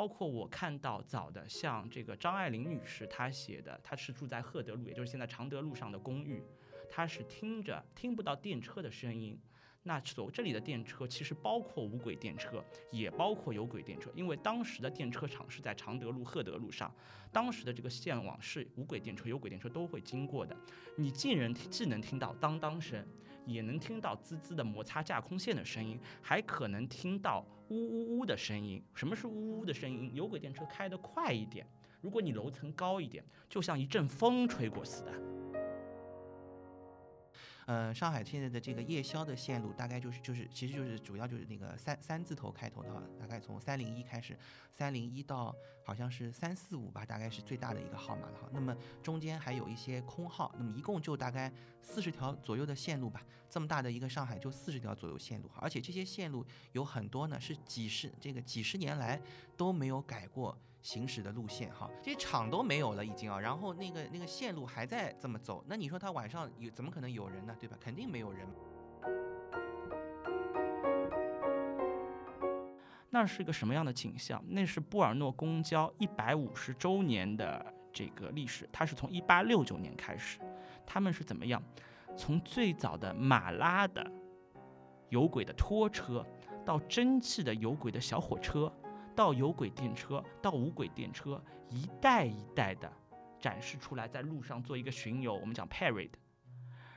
[0.00, 6.42] 包括我看到早的像这个张爱玲女士她写的，她是住在赫德路，也就是现在常德路上的公寓，
[6.88, 9.38] 她是听着听不到电车的声音。
[9.82, 16.90] 那所这里的电车其实包括无轨电车，也包括有轨电车，因为当时的电车厂是在常德路、赫德路上，
[17.30, 20.56] 当时的这个线网是无轨电车、有轨电车都会经过的。
[20.96, 23.06] 你既然既能听到当当声，
[23.52, 28.82] 也能听到滋滋的摩擦架空线的声音，还可能听到呜呜呜的声音。
[28.94, 30.10] 什么是呜呜的声音？
[30.14, 31.66] 有轨电车开得快一点，
[32.00, 35.12] 如果你楼层高一点，就像一阵风吹过似的。
[37.70, 44.36] 呃，上海现在的这个夜宵的线路大概就是就是，其实就是主要就是那个三三字头开头的，大概从三零一开始，
[44.72, 48.48] 三零一到好像是三四五吧，大概是最大的一个号码了哈。
[48.52, 53.22] 那么中间还有一些空号，那么一共就大概四十条左右的线路吧。
[53.48, 59.22] 这么大的一个上海就四十条左右线路，而且这些线路有很多呢是几十这个几十年来
[59.56, 60.58] 都没有改过。
[60.82, 67.54] 行驶的路线哈，这些厂都没有了已经啊，然后那个那个线路还在这么走，那你说他晚上有怎么可能有人呢？
[67.58, 67.76] 对吧？
[67.80, 68.46] 肯定没有人。
[73.10, 74.42] 那是个什么样的景象？
[74.48, 80.38] 那是布尔诺公交一百五十周年的这个历史，它是从一八六九年开始，
[80.86, 81.62] 他们是怎么样？
[82.16, 84.08] 从最早的马拉的
[85.08, 86.24] 有轨的拖车，
[86.64, 88.72] 到蒸汽的有轨的小火车。
[89.20, 92.90] 到有轨电车，到无轨电车，一代一代的
[93.38, 96.12] 展示出来，在路上做一个巡游，我们讲 parade。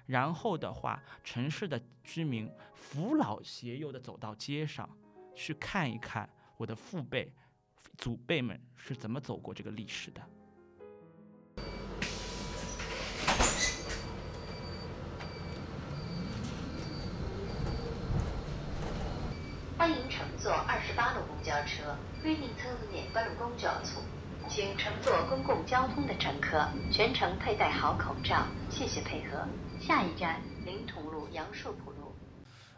[0.05, 4.89] 然后的话，城市的居民扶老携幼的走到街上，
[5.35, 7.29] 去看一看我的父辈、
[7.97, 10.21] 祖辈们是怎么走过这个历史的。
[19.77, 24.01] 欢迎乘坐二十八路公交车，欢迎乘坐二十八路公交车，
[24.49, 29.47] 请乘坐公共交通的乘客全程佩戴好口罩，谢谢配合。
[29.79, 32.13] 下一站临潼路杨树浦路。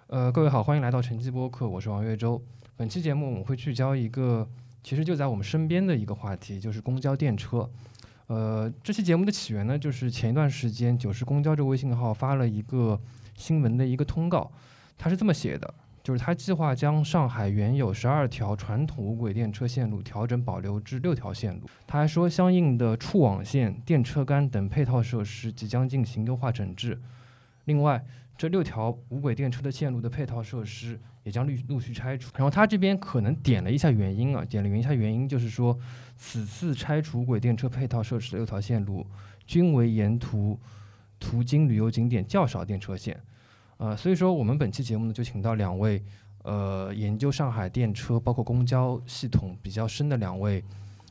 [0.06, 2.40] 呃，各位好，欢迎来到晨记播客，我是王月洲。
[2.78, 4.48] 本期节目我们会聚焦一个
[4.84, 7.68] 其实就在我们身边的一个话题，就是公交电车。
[8.28, 13.02] 呃，这期节目的起源呢，就是前一段时间九十公交这个微信号发了一个
[13.36, 14.52] 新闻的一个通告，
[15.00, 15.74] 它是这么写的。
[16.06, 21.68] 就是他计划将上海原有十二条传统无轨电车线路调整保留至六条线路。
[21.88, 27.02] 他还说，相应的触网线、电车杆等配套设施即将进行优化整治。
[27.64, 28.06] 另外，
[28.38, 32.30] 这六条无轨电车的线路的配套设施也将陆陆续拆除。
[32.36, 35.76] 然后他这边可能点了一下原因啊，点了一下原因，就是说
[36.16, 39.04] 此次拆除无轨电车配套设施的六条线路，
[39.48, 40.60] 均为沿途
[41.20, 43.20] 途经旅游景点较少电车线。
[43.78, 46.04] 呃，所以说我们本期节目呢，就请到两位，
[46.44, 50.64] 呃，研究上海电车包括公交系统比较深的两位，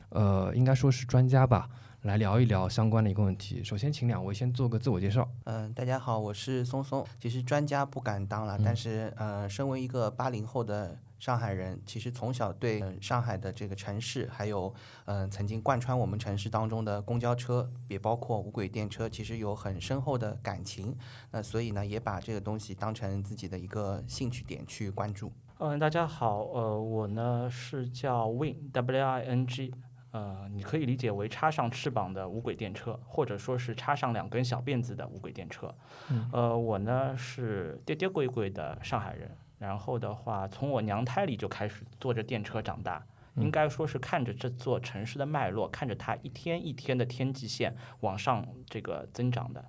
[0.09, 1.69] 呃，应该说是专家吧，
[2.01, 3.63] 来聊一聊相关的一个问题。
[3.63, 5.29] 首先，请两位先做个自我介绍。
[5.43, 7.05] 嗯，大家好，我是松松。
[7.19, 10.97] 其实专家不敢当了，但是呃，身为一个八零后的。
[11.17, 14.73] 上海人其实从小对上海的这个城市，还有
[15.05, 20.95] 嗯曾经贯穿我们城市当中的公交车，也包括无轨电车，其实有很深厚的感情。
[21.31, 25.31] 那所以呢，也把这个东西当成自己的一个兴趣点去关注。
[25.59, 29.73] 嗯，大家好，呃，我呢是叫 Wing W I N G，
[30.11, 35.73] 呃，你可以理解为插上翅膀的无轨电车，或者说是插上两根小辫子的无轨电车。
[36.09, 39.31] 嗯呃，我呢是跌跌鬼鬼的上海人。
[39.65, 43.03] 然后的话，从我娘胎里就开始坐着电车长大，
[43.37, 49.65] 应该说是看着这座城市的脉络，看着它一天一天的天际线往上这个增长的。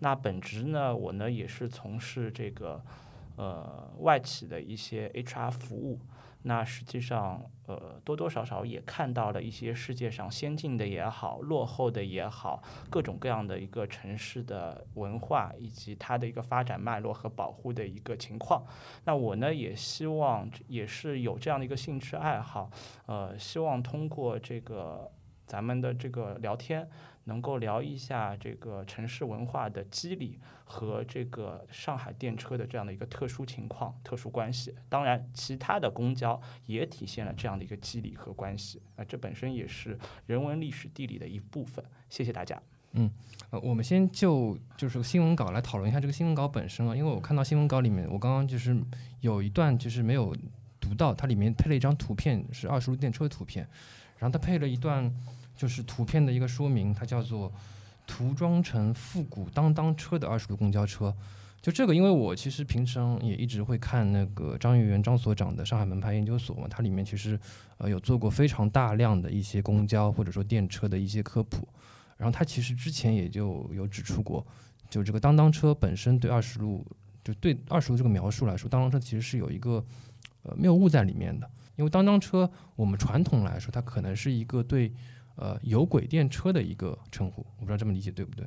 [0.00, 2.82] 那本职呢，我呢也是从事这个
[3.36, 6.00] 呃外企的一些 HR 服务。
[6.46, 18.62] 那实际上，呃，多多少少也看到了一些世界上先进的也好，落后的也好，各种各样的一个城市的文化以及它的一个发展脉络和保护的一个情况。
[19.04, 22.70] 那我呢，也希望也是有这样的一个兴趣爱好，
[23.06, 25.10] 呃，希望通过这个
[25.46, 26.86] 咱们的这个聊天。
[27.24, 34.74] 能够聊一下这个城市文化的机理和这个上海电车的这样的一个特殊情况、特殊关系。
[34.88, 38.82] 当然，其他的公交也体现了这样的一个机理和关系。
[38.96, 41.84] 啊，这本身也是人文、历史、地理的一部分。
[42.10, 42.60] 谢谢大家。
[42.92, 43.10] 嗯，
[43.50, 48.76] 呃，我们先就就是新闻稿来讨论一下这个新闻稿本身啊，因为我看到新闻稿里面，我刚刚就是
[49.20, 50.36] 有一段就是没有
[50.78, 53.66] 读到，它里面配了一张图片，是二十路电车的图片，
[54.18, 55.10] 然后它配了一段。
[55.56, 57.52] 就是图片的一个说明，它叫做
[58.06, 61.14] 涂装成复古当当车的二十路公交车。
[61.62, 67.40] 就这个，因为我其实平常也一直会看那个张玉元张所长的上海门牌研究所嘛，它里面其实
[67.78, 71.66] 呃有做过非常大量的一些公交或者说电车的一些科普，
[72.18, 74.46] 然后他其实之前也就有指出过，
[74.90, 76.86] 就这个当当车本身对二十路
[77.22, 79.82] 就对二十路这个描述来说，当当车其实是有一个
[80.42, 84.92] 呃谬误在里面的，因为当当车我们传统来说，它可能是一个对
[85.36, 88.46] 呃有轨电车的一个称呼，我不知道这么理解对不对？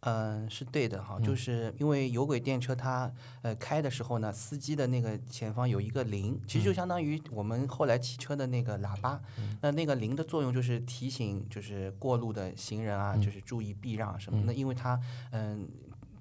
[0.00, 3.10] 嗯，是对的哈，嗯就是因为有轨电车它
[3.42, 9.20] 呃开的时候呢，司机的那个前方有一个铃，其实就相当于我们后来汽车的那个喇叭。
[9.62, 14.42] 那那个铃的作用就是提醒，就是过路的行人啊，就是注意避让什么。
[14.46, 15.00] 那因为它
[15.32, 15.68] 嗯。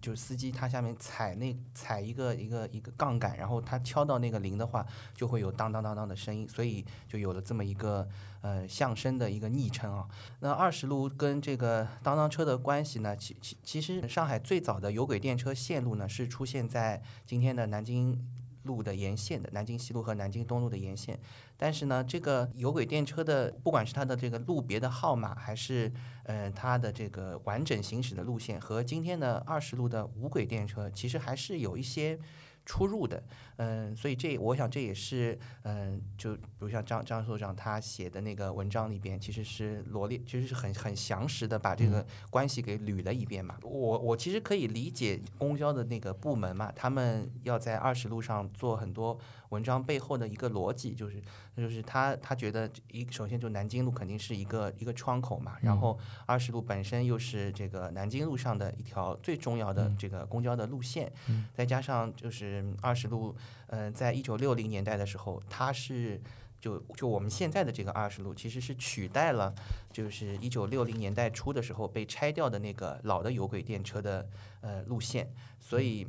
[0.02, 4.86] 就是司机他下面踩那踩一个一个一个杠杆，然后他敲到那个铃的话，
[5.16, 8.08] 就会有当当当当的声音，所以就有了这么一个
[8.46, 10.08] 呃相声的一个昵称啊。
[10.40, 13.18] 那二十路跟这个当当车的关系呢？
[13.18, 18.24] 其其其实上海最早的有轨电车线路呢，是出现在今天的南京
[18.62, 21.20] 路的沿线的南京西路和南京东路的沿线。
[21.58, 25.92] 但是呢，这个有轨电车的不管是它的这个路别的号码，还是
[26.26, 32.20] 呃它的这个完整行驶的路线，和今天的二十路的无轨电车，其实还是有一些。
[32.68, 33.24] 出入的，
[33.58, 43.58] 嗯，所以这我想这也是，嗯，就比如像张张所长他写的那个文章里边，其实是罗列，其实是很很详实的把这个关系给捋了一遍嘛。
[43.64, 49.18] 我我其实可以理解公交的那个部门嘛，他们要在二十路上做很多
[49.50, 51.22] 文章背后的一个逻辑，就是
[51.56, 61.12] 就是他他觉得一首先就南京路肯定是一个一个窗口嘛，然后二十路本身又是这个南京路上的一条最重要的这个公交的路线，
[61.54, 63.36] 再加上就是二十路，
[63.68, 66.22] 嗯、在一九六零年代的时候，它是
[66.60, 69.54] 就就我们现在的这个二十路，其实是取代了
[69.92, 74.28] 就是一九六零年代初的时候被拆掉的那个老的有轨电车的
[74.62, 76.08] 呃路线，所以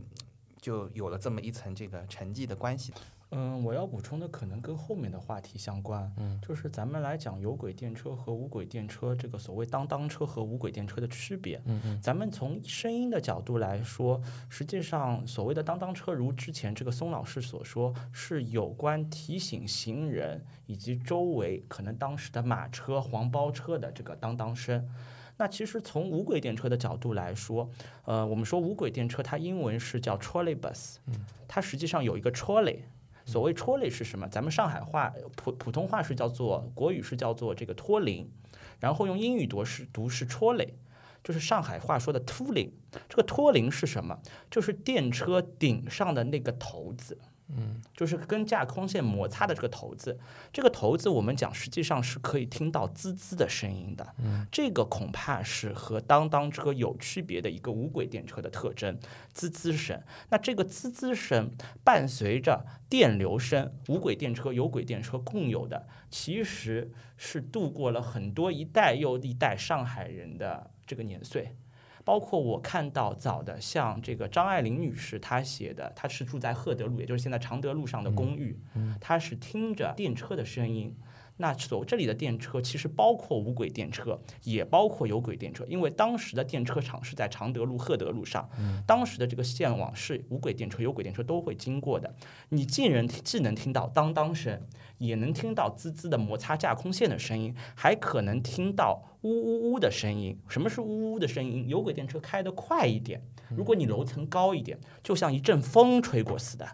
[0.60, 2.92] 就有了这么一层这个沉寂的关系。
[3.31, 24.88] 嗯，我要补充的可能跟后面的话题相关，嗯，就是咱们来讲有轨电车和无轨电车这个所谓当当车和无轨电车的区别，嗯嗯，咱们从声音的角度来说，实际上所谓的当当车，如之前这个松老师所说，是有关提醒行人以及周围可能当时的马车、黄包车的这个当当声。
[25.37, 27.69] 那其实从无轨电车的角度来说，
[28.05, 30.94] 呃，我们说无轨电车它英文是叫 trolley bus，
[31.49, 32.79] 它实际上有一个 trolley。
[33.26, 34.26] 所谓戳累是什么？
[34.28, 38.31] 咱们上海话普普通话是叫做国语是叫做这个托铃，
[38.81, 40.78] 然后用英语读是读是戳累
[41.25, 42.73] 就是上海话说的秃铃。
[43.08, 44.19] 这个托铃是什么？
[44.49, 47.19] 就是电车顶上的那个头子。
[47.48, 50.19] 嗯，就是跟架空线摩擦的这个头子，
[50.52, 54.14] 这个头子我们讲实际上是可以听到滋滋的声音的。
[54.19, 58.98] 嗯，这个恐怕是和当当车有区别的一个无轨电车的特征，
[59.32, 60.02] 滋滋声。
[60.31, 61.50] 那这个滋滋声
[61.84, 71.56] 伴随着电流声，无轨电车、有轨电车共有的，其实是度过了很多一代又一代上海人的这个年岁。
[72.06, 78.56] 包括我看到早的，像这个张爱玲女士她写的，她是住在赫德路，也就是现在常德路上的公寓，
[79.00, 80.94] 她是听着电车的声音。
[81.38, 88.49] 那所这里的电车其实包括无轨电车，也包括有轨电车，因为当时的电车厂是在常德路、赫德路上，
[88.87, 92.15] 当时的这个线网是无轨电车、有轨电车都会经过的。
[92.51, 94.63] 你既能既能听到当当声，
[94.98, 100.38] 也能听到滋滋的摩擦架空线的声音，还可能听到呜呜呜的声音。
[100.48, 101.69] 什么是呜呜的声音？
[101.69, 106.67] 有轨电车开得快一点，如果你楼层高一点，就像一阵风吹过似的。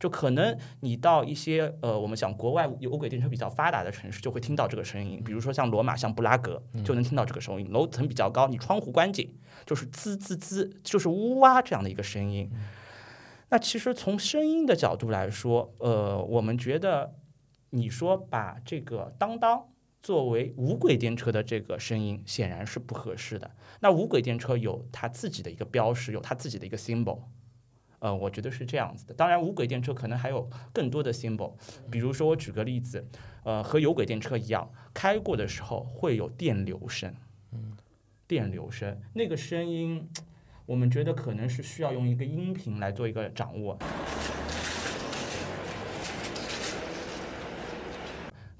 [0.00, 5.22] 就可能你到一些呃，我们讲国外有轨电车比较发达的城市，就会听到这个声音。
[5.24, 7.70] 比如说像罗马、像布拉格，就能听到这个声音。
[7.70, 9.34] 楼层比较高，你窗户关紧，
[9.64, 12.50] 就是滋滋滋，就是呜哇这样的一个声音。
[13.48, 17.14] 那其实从声音的角度来说，呃，我们觉得
[17.74, 19.66] 你说把这个当当
[20.00, 23.50] 作为无轨电车的这个声音，显然是不合适的。
[23.80, 27.22] 那无轨电车有它自己的一个标识，有它自己的一个 symbol。
[27.98, 29.14] 呃，我觉得是这样子的。
[29.14, 31.54] 当然，无轨电车可能还有更多的 symbol，
[31.90, 33.04] 比如说我举个例子，
[33.42, 37.12] 呃，和有轨电车一样，开过的时候会有电流声，
[38.28, 40.08] 电流声那个声音，
[40.66, 43.76] 我们觉得可能是需要用一个音频来做一个掌握。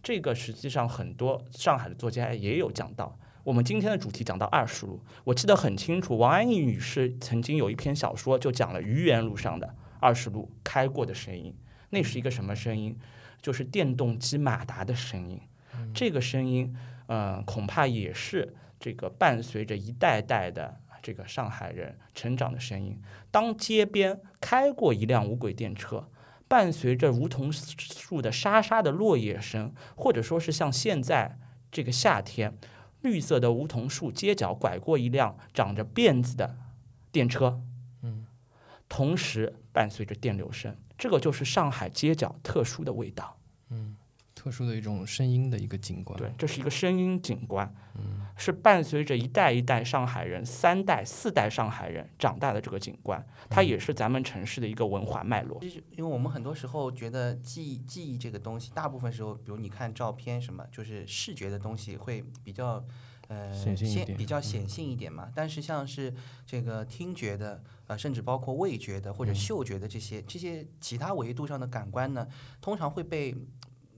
[0.04, 3.18] 这个实际上很多上海的作家也有讲到。
[3.42, 11.56] 我们今天的主题讲到二十路，我记得很清楚，王安忆女士曾经有一篇小说，就讲了愚园路上的二十路开过的声音。
[11.88, 12.98] 那是一个什么声音？
[13.40, 15.40] 就是电动机马达的声音。
[15.94, 23.00] 这个声音，呃，恐怕也是这个伴随着一代代的这个上海人成长的声音。
[23.30, 26.08] 当街边开过一辆无轨电车，
[26.46, 31.38] 伴随着梧桐树的沙沙的落叶声，或者说是像现在
[31.70, 32.56] 这个夏天，
[33.00, 36.56] 绿色的梧桐树街角拐过一辆长着辫子的
[37.10, 37.60] 电车，
[38.02, 38.26] 嗯，
[38.88, 43.38] 同时伴随着电流声，这个就是上海街角特殊的味道。
[44.44, 46.18] 特殊的一种声音的一个景观。
[46.18, 55.58] 对，这是一个声音景观，嗯是伴随着一代一代上海人、三代、四代上海人长大的这个景观，它也是咱们城市的一个文化脉络。
[55.62, 62.84] 因为我们很多时候觉得记忆记忆这个东西，大部分时候，比如你看照片什么，就是视觉的东西会比较
[63.28, 65.30] 呃显比较显性一点嘛。
[65.34, 66.12] 但是像是
[66.44, 72.28] 这个听觉的，呃，甚至包括味觉的或者嗅觉的这些、这些其他维度上的感官呢，
[72.60, 73.34] 通常会被。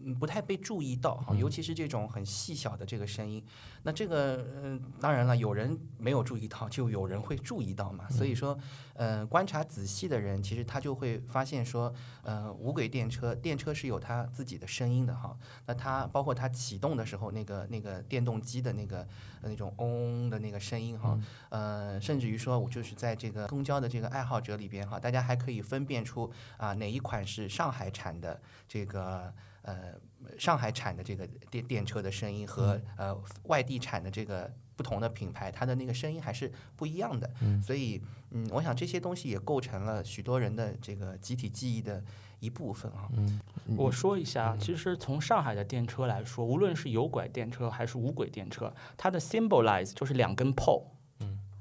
[0.06, 3.44] 嗯，不太被注意到哈，尤其是这种很细小的这个声音。
[3.82, 8.08] 那这个，嗯、当然了，有人没有注意到，就有人会注意到嘛。
[8.08, 8.56] 所以说，
[8.94, 15.36] 呃，观察仔细的人，其实他就会发现说，呃，无轨电车，电车是有它自己的声音的哈。
[15.66, 19.00] 那它包括它启动的时候，那个那个电动机的那个
[19.42, 29.34] 呃那种嗡的那个声音哈，呃，甚至于说，我就是在这个公交的这个爱好者里边哈，大家还可以分辨出啊、哪一款是上海产的这个。
[29.66, 29.98] 呃，
[30.38, 37.28] 上海产的这个电电车的声音和、呃外地产的这个不同的品牌，它的那个声音还是不一样的。
[37.60, 42.00] 所以，嗯，我想这些东西也构成了许多人的这个集体记忆的
[42.38, 43.08] 一部分啊。
[43.16, 43.40] 嗯
[43.76, 50.84] 我说一下，其实从上海的电车来说，无论是有轨电车还是无轨电车，它的 symbolize 就是两根 pole，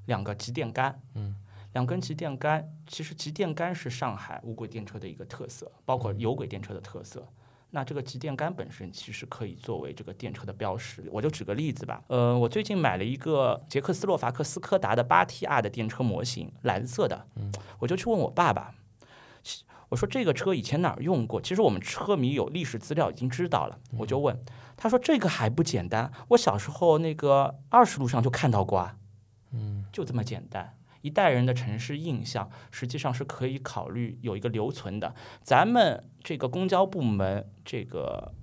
[0.06, 1.36] 两个集电杆，嗯
[1.74, 7.28] 两根集电杆，其实集电杆是上海无轨电车的一个特色，包括有轨电车的特色。
[7.76, 11.04] 那这个集电杆本身其实可以作为这个电车的标识。
[11.12, 17.28] 我就举个例子吧，呃，我最近买了一个捷克斯洛伐克斯柯达的八 TR 的电车模型，蓝色的，
[17.80, 18.74] 我就去问我爸爸，
[19.90, 21.42] 我说这个车以前哪儿用过？
[21.42, 24.40] 其实我们车迷有历史资料已经知道了，我就问，
[24.78, 28.96] 他说这个还不简单，我小时候那个二十路上就看到过啊，
[29.52, 30.78] 嗯，就这么简单。
[31.06, 35.14] 一代人的城市印象实际上是可以考虑有一个留存的。
[35.44, 38.34] 咱们这个公交部门这个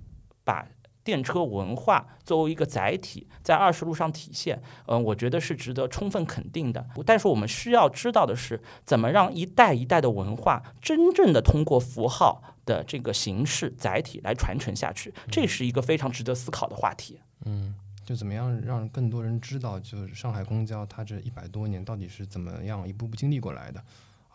[0.45, 0.65] 把
[1.03, 6.87] 电车文化作为一个载体，在二十路上体现，嗯、我觉得是值得充分肯定的。
[7.05, 17.19] 但是我们需要知道的是，怎么让一代一代的文化真正的通过符号的这个形式载体来传承下去，这是一个非常值得思考的话题。
[17.45, 23.83] 嗯就怎么样让更多人知道，就是上海公交它这一百多年到底是怎么样一步步经历过来的，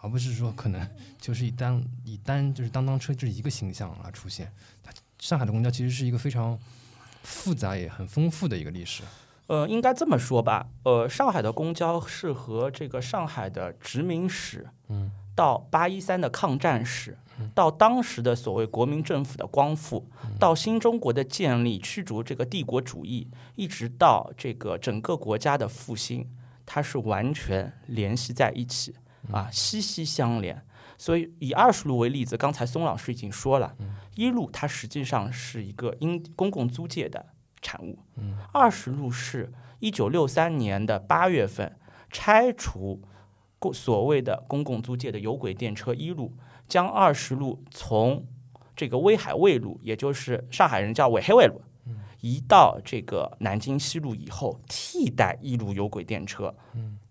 [0.00, 0.88] 而不是说可能
[1.20, 4.50] 就是以单以单就是当当车这一个形象而出现。
[4.82, 6.58] 它上海的公交其实是一个非常
[7.22, 9.02] 复杂也很丰富的一个历史。
[9.48, 17.16] 呃，应该这么说吧，呃，上海的公交是和这个上海的殖民史，嗯，到八一三的抗战史，
[17.54, 26.28] 到当时的所谓国民政府的光复，到新中国的建立，驱逐这个帝国主义，一直到这个整个国家的复兴，
[26.66, 28.94] 它是完全联系在一起
[29.32, 30.64] 啊，息息相连。
[31.00, 33.76] 所以以二十路为例子，刚才松老师已经说了，
[34.16, 37.24] 一路它实际上是一个因公共租界的
[37.62, 38.00] 产物，
[38.52, 41.76] 二十路是一九六三年的八月份
[42.10, 43.00] 拆除
[43.60, 46.34] 公所谓的公共租界的有轨电车一路，
[46.68, 48.24] 将二十路从
[48.76, 51.60] 这个威海卫路，也就是上海人叫尾黑卫路，
[52.20, 56.54] 移到这个南京西路以后，替代一路有轨电车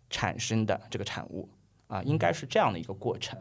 [0.10, 1.50] 产生的这个产物
[1.88, 3.38] 啊，应该是这样的一个过程。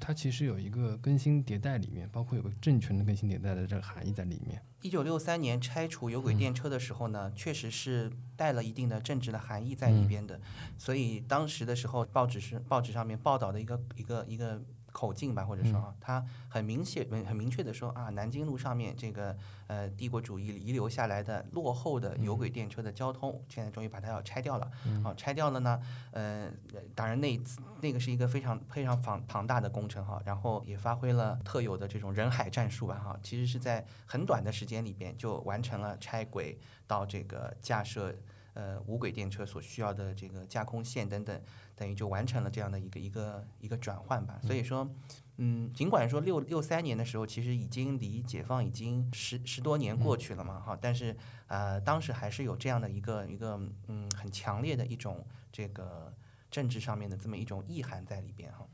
[0.00, 4.62] 它其实有一个更新迭代里面，包括有个政权的更新迭代的这个含义在里面。
[4.80, 10.40] 一九六三年拆除有轨电车的时候呢，确实是带了一定的政治的含义在里边的，
[10.78, 14.62] 所以当时的时候，报纸是报纸上面报道的一个一个一个
[14.94, 19.36] 口径吧，或者说啊，它很明显、很很明确的说啊，南京路上面这个
[19.66, 24.70] 呃帝国主义遗留下来的落后的有轨电车的交通，现在终于把它要拆掉了。
[25.02, 25.82] 好、拆掉了呢，
[26.12, 26.48] 呃，
[26.94, 27.38] 当然那
[27.82, 38.14] 那个是一个非常非常庞庞大的工程哈，然后也发挥了特有的这种人海战术吧哈，其实是在很短的时间里边就完成了拆轨到这个架设
[38.52, 41.42] 呃无轨电车所需要的这个架空线等等，
[41.76, 44.38] 等于就完成了这样的一个一个一个转换吧。
[44.42, 44.88] 所以说，
[45.36, 51.16] 嗯，尽管说六六三年的时候，其实已经离解放已经十十多年过去了嘛哈，但是
[51.48, 56.12] 呃当时还是有这样的一个一个嗯很强烈的一种这个
[56.50, 58.66] 政治上面的这么一种意涵在里边哈。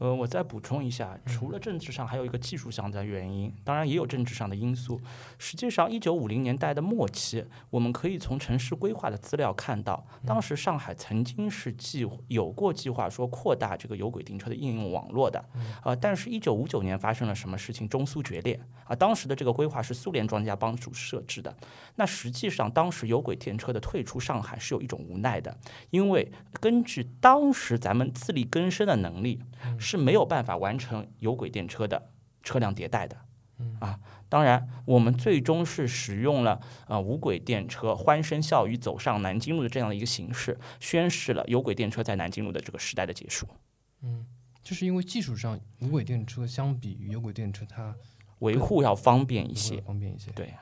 [0.00, 4.98] 呃，我再补充一下，除了政治上，还有一个技术上的原因，当然也有政治上的因素。
[5.36, 15.44] 实际上，一九五零年代的末期，我们可以从城市规划的资料看到，当时上海曾经是计有过计划说扩大这个有轨电车的应用网络的，
[15.84, 17.86] 呃，但是，一九五九年发生了什么事情？
[17.86, 21.54] 中苏决裂啊，当时的这个规划是苏联专家帮助设置的。
[21.96, 25.54] 那实际上，当时有轨电车的退出上海是有一种无奈的，
[25.90, 29.42] 因为根据当时咱们自力更生的能力。
[29.90, 32.12] 是没有办法完成有轨电车的
[32.44, 33.16] 车辆迭代的，
[33.80, 43.48] 啊，当然我们最终是使用了呃无轨电车欢声笑语走上南京路的这样的一个形式，宣示了有轨电车在南京路的这个时代的结束。
[44.02, 44.24] 嗯，
[44.62, 47.94] 就是因为技术上无轨电车相比于有轨电车，它
[48.38, 50.30] 维护要方便一些，方便一些。
[50.30, 50.54] 对。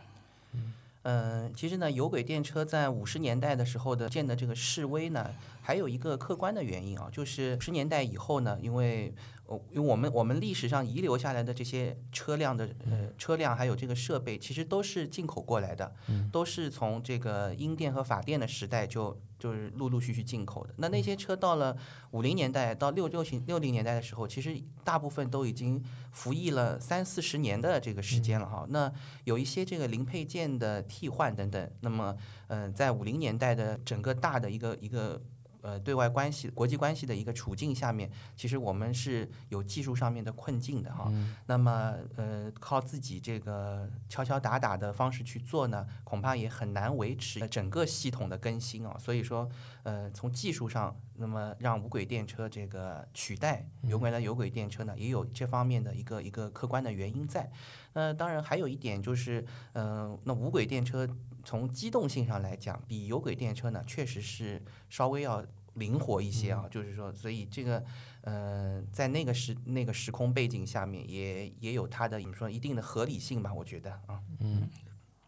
[1.08, 5.30] 嗯，其实呢，有轨电车在五十年代的时候的建的这个示威呢，
[5.62, 9.14] 还有一个客观的原因啊，就是十年代以后呢，因为。
[9.48, 15.90] 我，因为我们我们历史上遗留下来的这些车辆的呃车辆还有这个设备，其实都是进口过来的，
[16.30, 20.74] 都是从这个英电和法电的时代就就是陆陆续续进口的。
[20.78, 21.76] 那那些车到了
[22.10, 28.66] 五零年代到六六零六零年代的时候，其实大部分都已经服役了三四十年的这个时间了哈。
[28.68, 28.92] 那
[29.24, 32.16] 有一些这个零配件的替换等等，那么
[32.48, 35.22] 嗯，在五零年代的整个大的一个一个。
[35.68, 41.12] 呃，对外关系、国际关系的一个处境下面，其实我们是有技术上面的困境的哈。
[41.44, 48.96] 那么，呃，靠自己这个敲敲打打的方式去做呢，恐怕也很难维持整个系统的更新啊。
[48.98, 49.46] 所以说，
[49.82, 57.50] 呃，从技术上，那么让无轨电车这个取代原来的有轨电车呢，也有这方面的一个一个客观的原因在。
[57.92, 59.44] 那当然还有一点就是，
[59.74, 61.06] 嗯，那无轨电车。
[61.44, 65.42] 从机动性上来讲，比有轨电车呢，确实是稍微要
[65.78, 66.66] 灵活一些啊。
[66.70, 67.82] 就是说，所以这个，
[68.22, 73.52] 呃，在那个时那个时空背景下面，也也有它的怎么说一定的合理性吧？
[73.52, 74.20] 我觉得啊。
[74.40, 74.68] 嗯，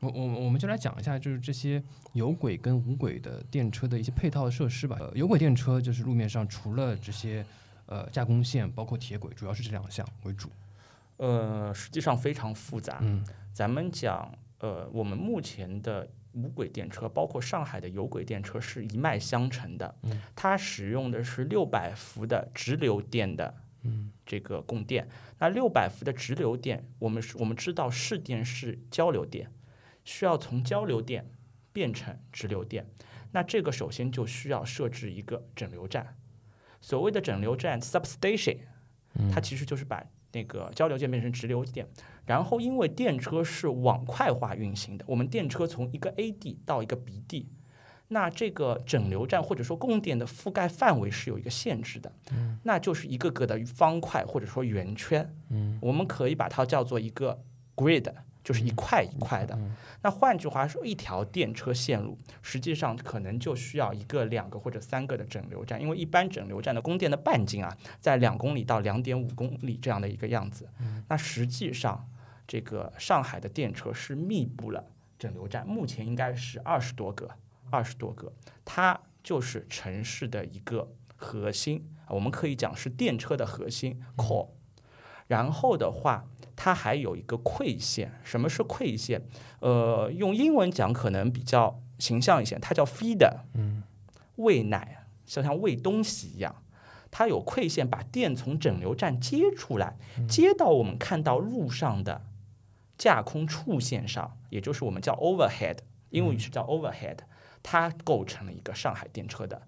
[0.00, 4.99] 我我我们就来讲一下，就是这些有轨跟无轨的电车的一些配套设施吧。
[5.14, 7.45] 有轨电车就是路面上除了这些
[7.87, 10.50] 呃架空线，包括铁轨，主要是这两项为主。
[11.16, 12.99] 呃，实际上非常复杂。
[13.02, 14.32] 嗯，咱们讲。
[14.63, 19.95] 呃，我们目前的无轨电车，包括上海的有轨电车，是一脉相承的。
[20.34, 23.54] 它使用的是六百伏的直流电的
[24.25, 25.08] 这个供电。
[25.38, 29.52] 那六百伏的直流电，我们我们知道市电是交流电，
[30.04, 31.30] 需要从交流电
[31.73, 32.86] 变成直流电。
[33.32, 36.16] 那这个首先就需要设置一个整流站。
[36.80, 38.58] 所谓的整流站 （substation），
[39.32, 41.86] 它其实就是把那个交流电变成直流电。
[42.26, 47.49] 然后，因为电车是网块化运行的，我们电车从一个 A 地到一个 B 地，
[48.09, 52.13] 那这个整流站或者说供电的覆盖范围是有一个限制的，
[52.63, 55.35] 那就是一个个的方块或者说圆圈，
[55.80, 57.43] 我们可以把它叫做一个
[57.75, 58.13] grid。
[58.50, 59.56] 就是一块一块的，
[60.02, 70.69] 那换句话说，一条电车线路实际上可能就需要一个、两个或者三个的整流站，因为一般整流站的供电的半径啊，在两公里到两点五公里这样的一个样子。
[71.06, 72.08] 那实际上，
[72.45, 74.84] 这个上海的电车是密布了
[75.17, 77.30] 整流站，目前应该是二十多个，
[77.71, 78.32] 二十多个，
[78.65, 84.49] 它就是城市的一个核心，我们可以讲是电车的核心 core。
[85.28, 86.26] 然后的话。
[86.62, 89.23] 它还有一个馈线，什么是馈线？
[89.60, 93.82] 呃，用英文讲可能比较形象一些，它叫 feeder，嗯，
[94.36, 96.54] 喂奶，就像喂东西一样。
[97.10, 99.96] 它有馈线，把电从整流站接出来，
[100.28, 102.26] 接到我们看到路上的
[102.99, 105.78] 架空触线上，也就是我们叫 overhead，
[106.10, 107.20] 英文语是叫 overhead，
[107.62, 109.62] 它构成了一个上海电车的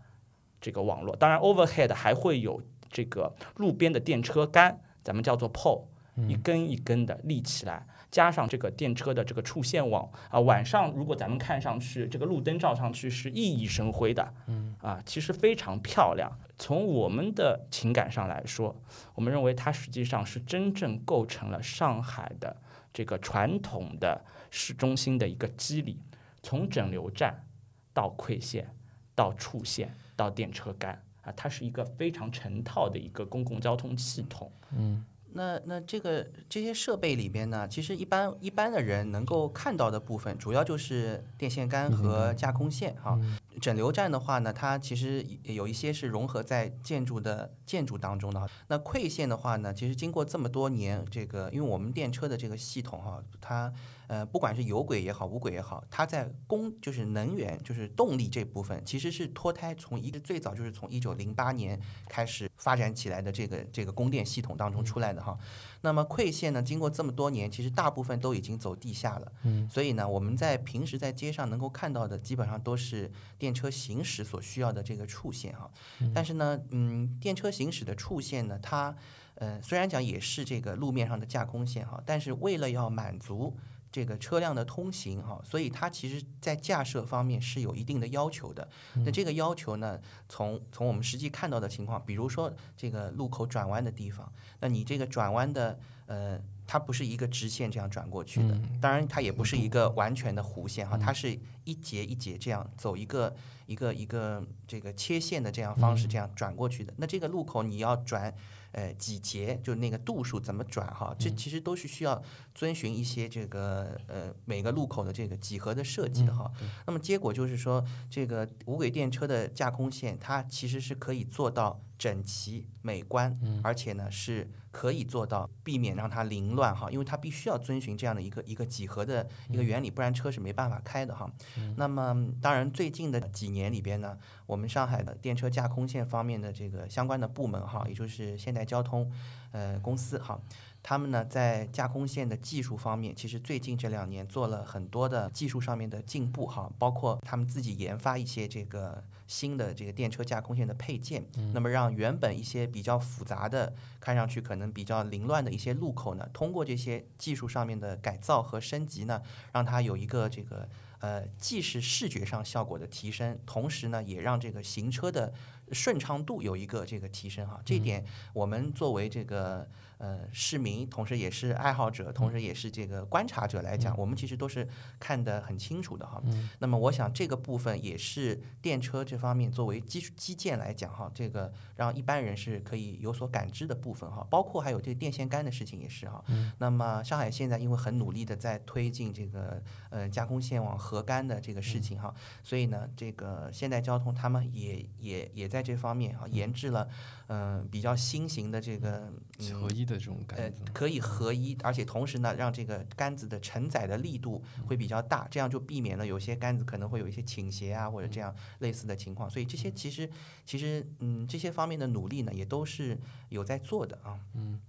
[0.60, 1.16] 这个网络。
[1.16, 5.86] 当然，overhead 还会有这个路边的电车杆，咱们叫做 pole。
[6.16, 16.30] 一根一根的立起来，加上这个电车的这个触线网啊，晚上如果咱们看上去，这个路灯照上去是熠熠生辉的，嗯啊，其实非常漂亮。
[16.58, 18.76] 从我们的情感上来说，
[19.14, 22.56] 我们认为它实际上是真正构成了上海的
[22.92, 25.98] 这个传统的市中心的一个机理，
[26.42, 27.46] 从整流站
[27.94, 28.68] 到馈线，
[29.14, 35.04] 到触线，到电车杆啊，它是一个非常成套的一个公共交通系统，嗯。
[35.34, 43.18] 那那这个这些设备里边呢，其实一般一般的人能够看到的部分，主要就是电线杆和架空线哈。
[43.60, 48.48] 整流站的话呢，它其实有一些是融合在建筑的建筑当中的。
[48.68, 53.72] 那馈线的话呢，其实经过这么多年，这个因为我们电车的这个系统哈，它
[54.08, 65.38] 呃不管是有轨也好，无轨也好，它在供就是能源就是动力这部分，其实是脱胎从一个最早就是从一九零八年开始发展起来的这个这个供电系统当中出来的哈。
[65.80, 69.32] 那么馈线呢，经过这么多年，其实大部分都已经走地下了。
[69.42, 75.68] 嗯，所以呢，我们在平时在街上能够看到的，基本上都是电车行驶所需要的这个触线哈。
[76.14, 78.94] 但是呢，嗯，电车行驶的触线呢，它
[79.34, 83.56] 呃虽然讲也是这个路面上的架空线哈，但是为了要满足
[83.92, 88.66] 这个车辆的通行哈，所以它其实在架设方面是有一定的要求的。
[89.04, 90.00] 那这个要求呢，
[90.30, 94.32] 从从我们实际看到的情况，比如说这个路口转弯的地方。
[94.60, 106.94] 那你这个转弯的，呃，它不是一个直线这样转过去的，当然它也不是一个完全的弧线哈，它是一节一节这样走一个一个一个这个切线的这样方式这样转过去的。
[106.96, 108.34] 那这个路口你要转。
[108.72, 111.14] 呃，几节就那个度数怎么转哈？
[111.18, 112.22] 这其实都是需要
[112.54, 116.50] 遵循一些这个呃每个路口的这个几何的设计的哈。
[116.86, 131.30] 那么结果就是说，这个无轨电车的架空线，它其实是可以做到整齐美观，而且呢是可以做到避免让它凌乱哈，因为它必须要遵循这样的一个一个几何的一个原理，不然车是没办法开的哈。
[131.76, 138.66] 那么当然，最近的几年里边呢，我们上海的电车架空线方面的这个相关的部门哈，也就是现代。
[138.72, 139.12] 交通，
[139.50, 140.40] 呃，公司哈，
[140.82, 160.68] 他们呢在架空线的技术方面，其实最近这两年做了很多的技术上面的进步哈，包括他们自己研发一些这个新的这个电车架空线的配件，那么让原本一些比较复杂的、看上去可能比较凌乱的一些路口呢，通过这些技术上面的改造和升级呢，让它有一个这个
[161.00, 165.32] 呃，既是视觉上效果的提升，同时呢，也让这个行车的。
[165.70, 168.04] 顺畅度有一个这个提升哈，这一点
[168.34, 169.66] 我们作为这个。
[170.02, 176.20] 呃，市民同时也是爱好者，同时也是这个观察者来讲，我们其实都是看得很清楚的哈。
[176.58, 184.26] 那么我想这个部分也是电车这方面作为基基建来讲哈，这个让一般人是可以有所感知的部分哈。
[184.28, 186.24] 包括还有这个电线杆的事情也是哈。
[186.58, 192.12] 那么上海现在因为很努力的在推进这个呃架空线网合杆的这个事情哈，
[192.42, 196.88] 所以呢，这个现代交通他们也也也在这方面哈研制了
[197.28, 199.12] 嗯比较新型的这个
[199.54, 199.92] 合一的。
[199.92, 209.28] 这种呃，可以合一，而且同时呢，让这个杆子的承载的力度会比较大，这样就避免了有些杆子可能会有一些倾斜啊，或者这样类似的情况。
[209.30, 210.08] 所以这些其实
[210.46, 214.18] 其实嗯，这些方面的努力呢，也都是有在做的啊。
[214.34, 214.60] 嗯，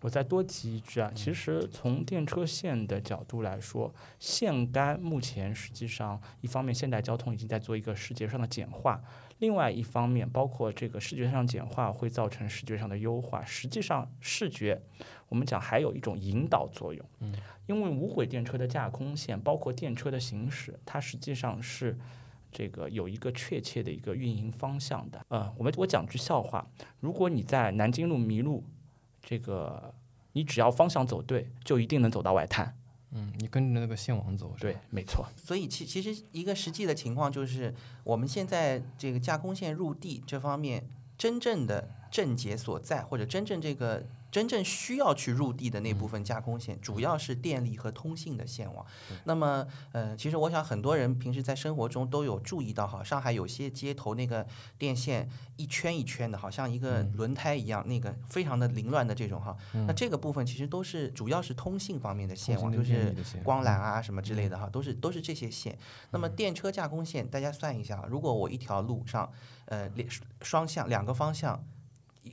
[0.00, 9.02] 我再多提一句啊，其实从电车线的角度来说，线杆目前实际上一方面现代交通已经在做一个视觉上的简化。
[9.38, 13.44] 另外一方面，包括这个视觉上简化会造成视觉上的优化。
[13.44, 14.80] 实际上，视觉
[15.28, 17.04] 我们讲还有一种引导作用。
[17.20, 17.34] 嗯，
[17.66, 21.98] 因为无轨电车的架空线，包括电车的行驶，它实际上是
[22.52, 25.20] 这个有一个确切的一个运营方向的。
[25.28, 26.66] 呃，我们我讲句笑话：
[27.00, 28.64] 如果你在南京路迷路，
[29.20, 29.92] 这个
[30.32, 32.76] 你只要方向走对，就一定能走到外滩。
[33.14, 35.26] 嗯，你跟着那个线往走，对，没错。
[35.36, 37.74] 所以其其实一个实际的情况就是，
[38.04, 44.06] 我们现在这个架空线入地这方面，真正的症结所在，或者真正这个。
[44.34, 48.84] 真正需要去入地的那部分架空线，主要是电力和通信的线网。
[49.22, 54.44] 那么，呃，其实我想很多人平时在生活中都有注意到，哈，上海有些街头那个
[54.76, 59.56] 电线一圈一圈的，好像一个轮胎一样，那个非常的凌乱的这种哈。
[59.86, 65.78] 那这个部分其实都是主要是通信方面的线网，就是光缆啊什么之类的哈，都是都是这些线。
[66.10, 69.30] 那么电车架空线，大家算一下，如果我一条路上，
[69.66, 70.08] 呃，两
[70.42, 71.64] 双向两个方向。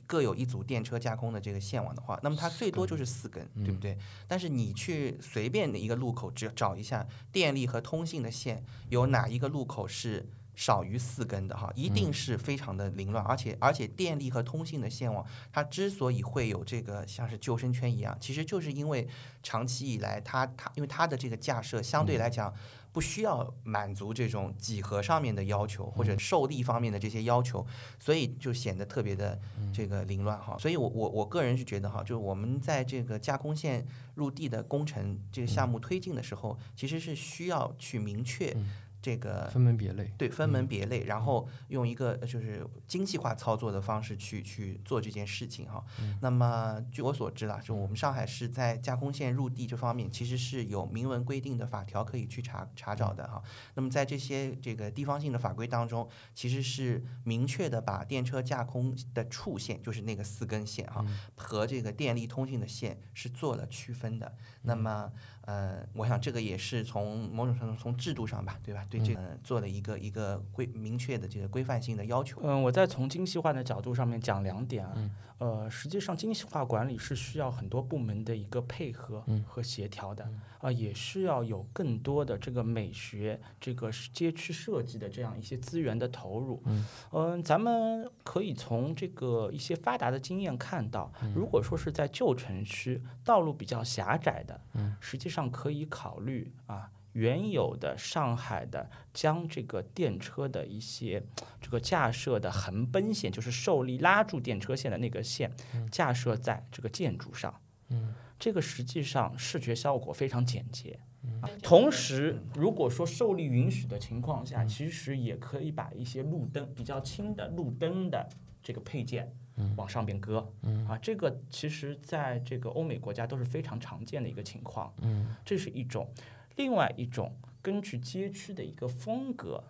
[0.06, 3.96] 各有一组电车架空的这个线网的话，那么它最多就是四根，对不对？
[4.26, 11.72] 但是你去随便的一个路口，只找一下电力和通信的线，有哪一个路口是少于四根的哈？
[11.74, 19.08] 一定是非常的凌乱，而且而且电力和通信的线网，它之所以会有这个像是救生圈一样，其实就是因为
[19.42, 22.52] 长期以来它它因为它的这个架设相对来讲。
[22.92, 27.66] 不需要满足这种几何上面的要求或者受力方面的这些要求，
[27.98, 29.40] 所以就显得特别的
[29.72, 30.58] 这个凌乱哈。
[30.58, 38.54] 所以我我我个人是觉得哈，就是我们在这个架空线入地的工程这个项目推进的时候，其实是需要去明确
[39.02, 40.10] 这个分门别类。
[40.16, 45.84] 对，分门别类，然后用一个呃就是精细化操作的方式去去做这件事情哈。
[46.20, 53.42] 那么据我所知啦，就我们上海市在加工线入地这方面，其实是有明文规定的法条可以去查查找的哈。
[53.74, 64.36] 那么在这些这个地方性的法规当中，其实是明确的把电车架空的触线，就是那个四根线哈，和这个电力通信的线是做了区分的。
[64.62, 65.10] 那么
[65.42, 68.86] 呃，我想这个也是从某种程度从制度上吧，对吧？
[68.88, 72.40] 对这个做了一个一个规明确的这个规范性的要求。
[72.42, 75.10] 嗯，我再从精细化的角度上面讲两点啊。
[75.42, 80.24] 呃，实际上精细化管理是需要很多部门的一个配合和协调的
[80.60, 86.62] 啊，也需要有更多的这个美学、这个街区设计的这样一些资源的投入。
[87.10, 94.60] 嗯，咱们可以从这个一些发达的经验看到，如果说是在旧城区道路比较狭窄的，
[95.00, 96.88] 实际上可以考虑啊。
[97.12, 101.22] 原有的上海的将这个电车的一些
[101.60, 105.52] 这个架设的横奔线，就是受力拉住电车线的那个线，
[105.90, 107.54] 架设在这个建筑上。
[107.90, 110.98] 嗯，这个实际上视觉效果非常简洁。
[111.40, 118.28] 啊，同时如果说受力允许的情况下，其实也可以把一些路灯比较轻的路灯的
[118.62, 119.30] 这个配件
[119.76, 120.50] 往上边搁。
[120.62, 124.92] 嗯，啊，这个其实在这个欧美国家都是非常常见的一个情况。
[125.02, 126.08] 嗯，这是一种。
[126.56, 129.64] 另外一种根据街区的一个风格、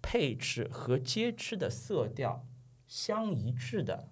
[0.00, 2.44] 配置和街区的色调
[2.86, 4.08] 相一致的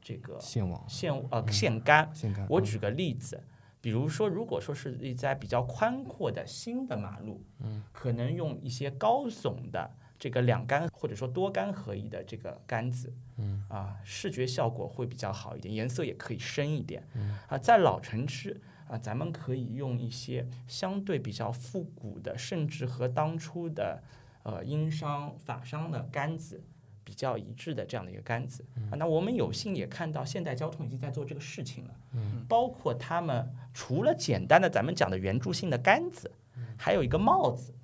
[0.00, 2.14] 这个线网线呃线杆。
[2.14, 2.46] 线杆。
[2.48, 3.42] 我举个例子，
[3.80, 17.06] 比如说，如果说是在比较宽阔的新的马路，嗯，可能用一些高耸的这个两杆或者说多杆合一的这个杆子，嗯，啊，视觉效果会比较好一点，颜色也可以深一点。
[17.14, 18.60] 嗯，啊，在老城区。
[18.88, 24.02] 啊，咱们可以用一些相对比较复古的，甚至和当初的
[24.42, 26.64] 呃英商、法商的杆子
[27.04, 28.64] 比较一致的这样的一个杆子。
[28.90, 31.94] 啊，那我们有幸也看到现代交通已经在做这个事情了。
[32.14, 36.30] 嗯，包括他们除了简单的咱们讲的圆柱性的杆子，
[36.76, 37.74] 还有一个帽子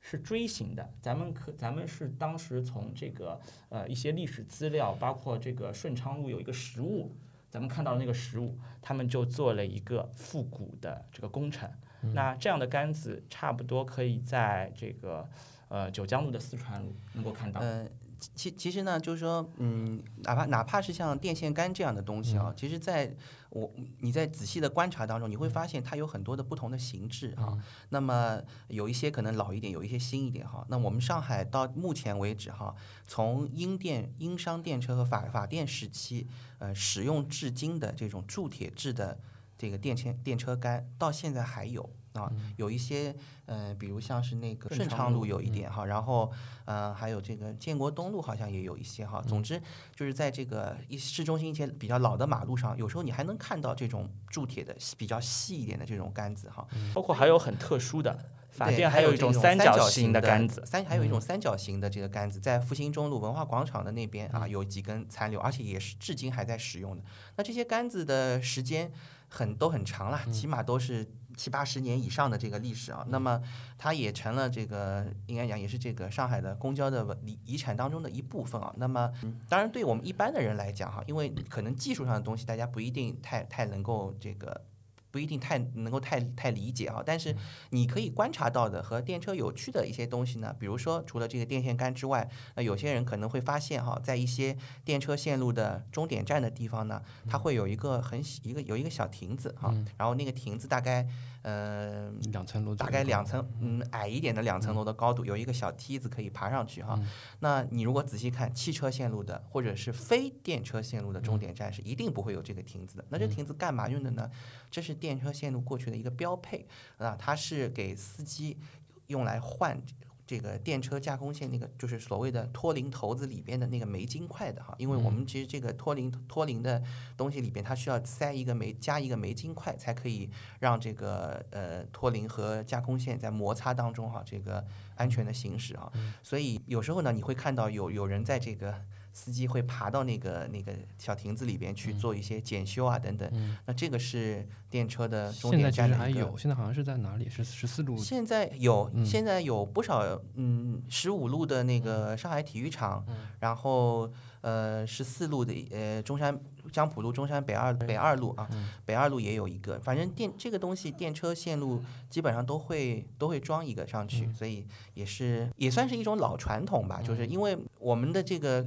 [0.00, 0.92] 是锥形的。
[1.00, 7.16] 咱们可咱们是当时从这个呃一些历史资料，包括这个顺昌路有一个实物。
[7.48, 11.70] 咱们看到的那个实物，他们就做了一个复古的这个工程。
[12.14, 15.28] 那这样的杆子差不多可以在这个
[15.68, 17.60] 呃九江路的四川路能够看到。
[17.60, 17.88] 呃，
[18.34, 23.16] 其其实呢，就是说，嗯，哪怕哪怕是像电线杆这样的东西啊，其实在
[23.50, 27.56] 我你在仔细的观察当中，你会发现它有很多的不同的形制啊。
[27.90, 30.66] 那么有一些可能老一点，有一些新一点哈。
[30.68, 32.74] 那我们上海到目前为止哈，
[33.06, 36.26] 从英电、英商电车和法法电时期。
[36.60, 39.20] 呃，使用至今的这种铸铁制的
[39.56, 41.88] 这个电线电车杆，到现在还有
[42.22, 43.14] 啊，有一些
[43.46, 46.30] 呃，比如像是那个顺昌路有一点哈，然后
[46.64, 49.22] 呃，还有这个建国东路好像也有一些哈。
[49.26, 49.60] 总之
[49.94, 56.66] 就是在这个一市中心一些比较老的马路上，有时候你还能看到这种铸铁的比较细一点的这种杆子哈。
[56.94, 58.18] 包括还有很特殊的。
[58.50, 67.02] 法电还有一种三角形的杆子，三还有一种三角形的这个杆子，在复兴中路文化广场的那边啊，有几根残留，而且也是至今还在使用的。
[67.36, 68.90] 那这些杆子的时间
[69.28, 73.02] 很都很长了，起码都是七八十年以上的这个历史啊。
[73.08, 73.40] 那么
[73.78, 78.74] 它也成了这个应该讲也是这个上海的公交的遗遗产当中的一部分啊。
[78.76, 79.10] 那么
[79.48, 84.66] 当然对我们一般的人来讲哈，因为可能技术上的东西大家不一定太太能够这个。
[85.10, 87.34] 不一定太能够太太理解啊，但是
[87.70, 101.06] 你可以观察到的和电车有趣的一些东西呢，比如说除了这个电线杆之外，那有些人可能会发现哈，在一些电车线路的终点站的地方呢，它会有一个很一个有一个小亭子哈，然后那个亭子大概。
[101.48, 107.00] 呃，两层楼，大概两层，嗯，矮一点的两层楼的高度，有一个小梯子可以爬上去哈。
[107.38, 113.04] 那你如果仔细看汽车线路的或者是非电车线路的终点站是一定不会有这个亭子的。
[113.08, 114.30] 那这亭子干嘛用的呢？
[114.70, 116.66] 这是电车线路过去的一个标配
[116.98, 118.58] 啊，它是给司机
[119.06, 119.80] 用来换。
[120.28, 126.82] 这个电车架空线那个就是所谓的脱磷头子里边的那个煤晶块的哈，因为我们其实这个脱磷脱磷的
[127.16, 130.28] 东西里边，它需要塞一个煤加一个煤晶块，才可以
[130.60, 134.62] 让这个呃脱磷和架空线在摩擦当中哈，这个
[134.96, 135.90] 安全的行驶啊。
[136.22, 138.84] 所以有时候呢，你会看到有有人在这个。
[139.18, 143.58] 司机会爬到那个那个小亭子里边去做一些检修啊等等。
[143.66, 147.28] 那这个是电车的终点站还有，现在好像是在哪里？
[147.28, 147.96] 是十四路。
[147.96, 153.04] 现在有，现在有不少嗯，十五路的那个上海体育场，
[153.40, 154.08] 然后。
[154.40, 158.48] 呃十四路的呃中山江浦路、中山北二北二路啊，
[158.86, 159.80] 北二路也有一个。
[159.80, 167.02] 反正电这个东西电车线路基本上都会都会装一个上去，所以也是也算是一种老传统吧。
[167.02, 168.64] 就是因为我们的这个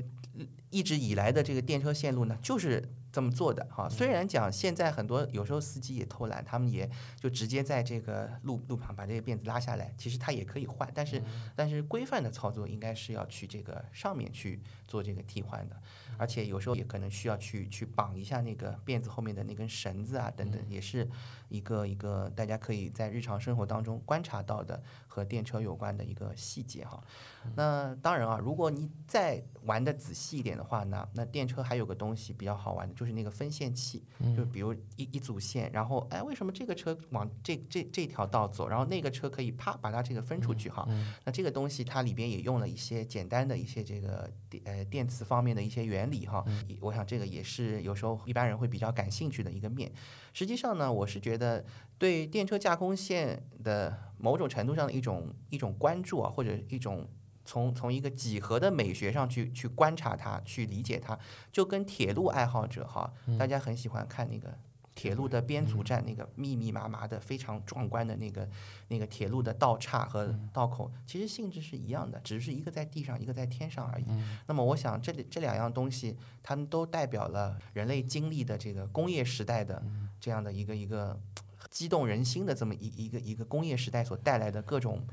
[0.70, 3.90] 一直以来的这个电车线路呢，就是这么做的哈。
[3.90, 6.90] 虽然讲现在很多有时候司机也偷懒，他们也
[7.20, 11.22] 就直接在这个路路旁把这个辫子拉下来，其实它也可以换，但是
[11.56, 15.76] 但是规范的操作应该是要去这个上面去做这个替换的，
[16.18, 21.10] 而且有时候也可能需要去去绑一下那个辫子后面的那根绳子啊等等，也是
[21.50, 27.04] 一个一个大家可以在日常生活当中观察到的和电车有关的一个细节哈。
[27.56, 34.06] 那当然啊，如果你再玩的仔细一点的话呢，那电车还有个东西比较好玩的，就是那个分线器，
[34.38, 40.88] 就比如一一组线，然后哎，为什么这个车往这这这条道走，然后那个车可以啪把它这个分出去哈？
[41.26, 46.46] 那这个东西它里边也用了一些简单的一些这个电呃电磁方面的一些原理哈。
[46.80, 49.92] 我想这个也是有时候一般人会比较感兴趣的一个面。
[50.34, 51.66] 实际上呢，我是觉得
[51.98, 57.08] 对电车架空线的某种程度上的一种一种关注啊，或者一种。
[57.44, 61.18] 从从一个几何的美学上去去观察它，去理解它，
[61.52, 64.56] 就跟铁路爱好者哈，大家很喜欢看那个
[65.02, 68.48] 铁路的编组站，那个密密麻麻的、非常壮观的那个
[68.88, 74.06] 那个铁路的道岔和道口，其实性质是一样的，只是一个在地上，一个在天上而已。
[74.46, 79.82] 那么，我想这里这两样东西，它们都代表了人类经历的这个工业时代的
[80.20, 81.20] 这样的一个一个
[81.72, 85.04] 激动人心的这么一一个一个工业时代所带来的各种。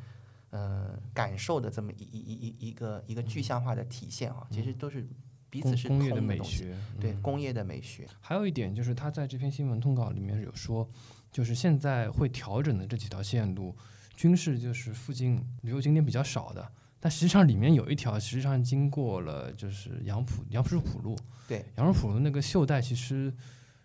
[0.51, 5.07] 呃，感受的这么一一一一一个一个具象化的体现啊，其实都是
[5.51, 8.07] 彼此是工业的美学，对工业的美学。
[8.21, 10.89] 还有一点就是，他在这篇新闻通稿里面有说，
[11.33, 13.75] 就是现在会调整的这几条线路，
[14.17, 23.33] 均是就是附近旅游景点比较少的，但实际上里面有一条实际上经过了就是杨浦杨浦浦路，对杨浦浦路那个袖带，其实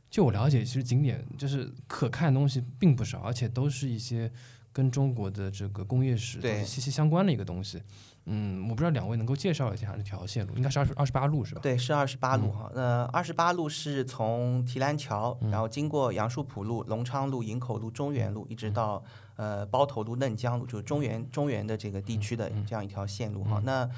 [0.10, 4.32] 就我了解，其实景点就是可看的东西并不少，而且都是一些。
[4.76, 7.80] 跟中国的这个工业史息息相关的一个东西，
[8.26, 11.62] 嗯，我不知道两位能够介绍一下这条线路，应该是二十二十八路是吧？
[11.62, 12.72] 对，是二十八路哈。
[12.74, 19.04] 那二十八路是从提篮桥，然后经过杨树浦路、隆昌路、营口路、中原路，一直到
[19.36, 23.62] 呃包头路、嫩江路，就是中原中原的这个地区的这样一条线路哈。
[23.66, 23.90] 那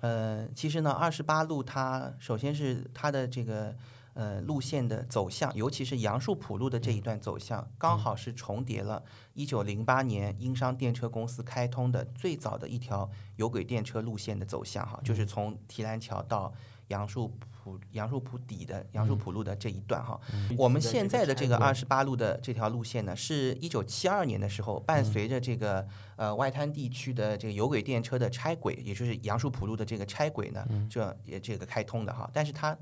[0.00, 3.74] 呃，其实呢，二十八路它首先是它的这个。
[4.14, 9.02] 呃，路线的走向，尤其是杨树浦路的这一段走向，刚好是重叠了
[9.36, 16.52] 1908年英商电车公司开通的最早的一条有轨电车路线的走向，哈，就是从提篮桥到
[16.88, 20.20] 杨树浦杨树浦底的杨树浦路的这一段，哈。
[20.58, 32.76] 我们现在的这个二十八路的这条路线呢，是一九七二年的时候，伴随着这个呃外滩地区的这个有轨电车的拆轨，也就是杨树浦路的这个拆轨呢，这也这个开通的哈，但是它。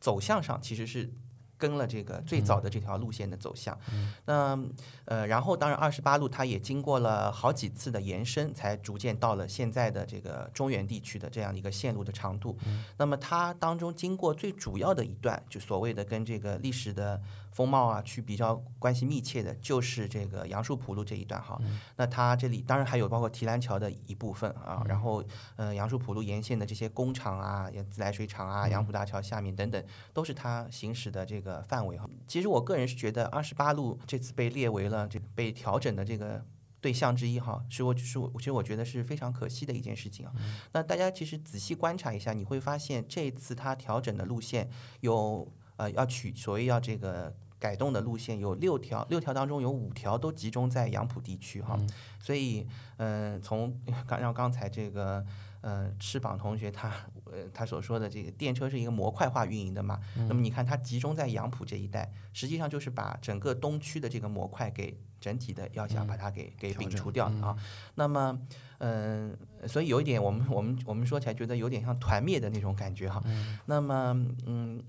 [0.00, 1.10] 走向上其实是
[1.58, 3.78] 跟了这个最早的这条路线的走向，
[4.26, 4.58] 那
[5.06, 12.58] 呃，然后当然二十八路它也经过了好几次的延伸，才逐渐到了现在的这个中原地区的这样一个线路的长度。
[12.98, 17.20] 那么它当中经过最主要的一段，就所谓的跟这个历史的。
[17.56, 21.58] 风貌啊，去比较关系密切的，就是这个杨树浦路这一段哈。
[21.96, 25.24] 那它这里当然还有包括提篮桥的一部分啊，然后
[25.56, 32.06] 呃杨树浦路沿线的这些工厂啊、自来水厂啊、杨浦大桥下面等等，都是它行驶的这个范围哈。
[32.26, 36.44] 其实我个人是觉得二十八路这次被列为了这被调整的这个
[36.82, 40.32] 对象之一哈，是我是我其实我觉得是非常可惜的一件事情啊。
[40.72, 44.68] 那大家其实仔细观察一下，你会发现这一次它调整的路线
[45.00, 47.34] 有呃要取所谓要这个。
[47.66, 51.76] 改动的路线有六条，六条当中有五条都集中在杨浦地区哈，
[52.20, 52.64] 所以
[52.98, 53.76] 嗯，从
[54.06, 55.26] 刚让刚才这个
[55.62, 56.92] 呃翅膀同学他
[57.24, 59.98] 呃他所说的这个电车是一个模块化运营的嘛，
[60.28, 67.56] 那么你看它集中在杨浦这一带，实际上就是把整个东区的这个模块给整体的要想把它给给摒除掉啊，
[67.96, 68.38] 那么
[68.78, 73.20] 嗯，所以有一点我们我们我们说起来觉得有点像团灭的那种感觉哈，
[73.64, 74.14] 那么
[74.46, 74.80] 嗯。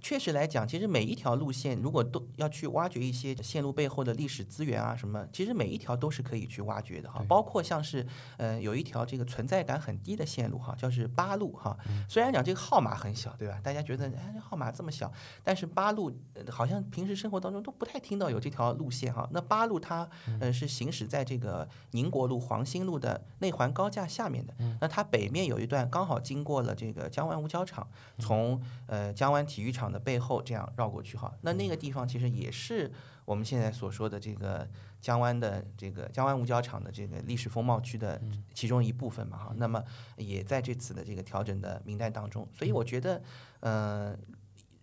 [0.00, 7.24] 确实来讲，其实每一条路线，如果都要去挖掘一些线路背后的历史资源啊，什么，其实每一条都是可以去挖掘的哈。
[7.28, 8.06] 包括像是，
[8.36, 11.76] 呃，有一条这个存在感很低的线路哈，叫是八路哈。
[12.08, 13.58] 虽然讲这个号码很小，对吧？
[13.60, 16.12] 大家觉得哎，这号码这么小，但是八路
[16.48, 19.28] 好像平时生活当中都不太听到有这条路线哈。
[19.32, 20.08] 那八路它，
[20.40, 24.54] 呃，是行驶在这个宁国路、黄兴路的内环高架下面的。
[24.80, 27.84] 那它北面有一段刚好经过了这个江湾五角场，
[28.20, 29.87] 从呃江湾体育场。
[29.88, 31.32] 厂的背后这样绕过去哈。
[31.40, 32.92] 那那个地方其实也是
[33.24, 34.68] 我们现在所说的这个
[35.00, 38.20] 江湾的这个江湾五角场的这个历史风貌区的
[38.52, 39.52] 其中一部分嘛哈。
[39.56, 39.82] 那么
[40.16, 43.22] 也在这次的这个调整的名单当中，所以我觉得，
[43.60, 44.16] 呃，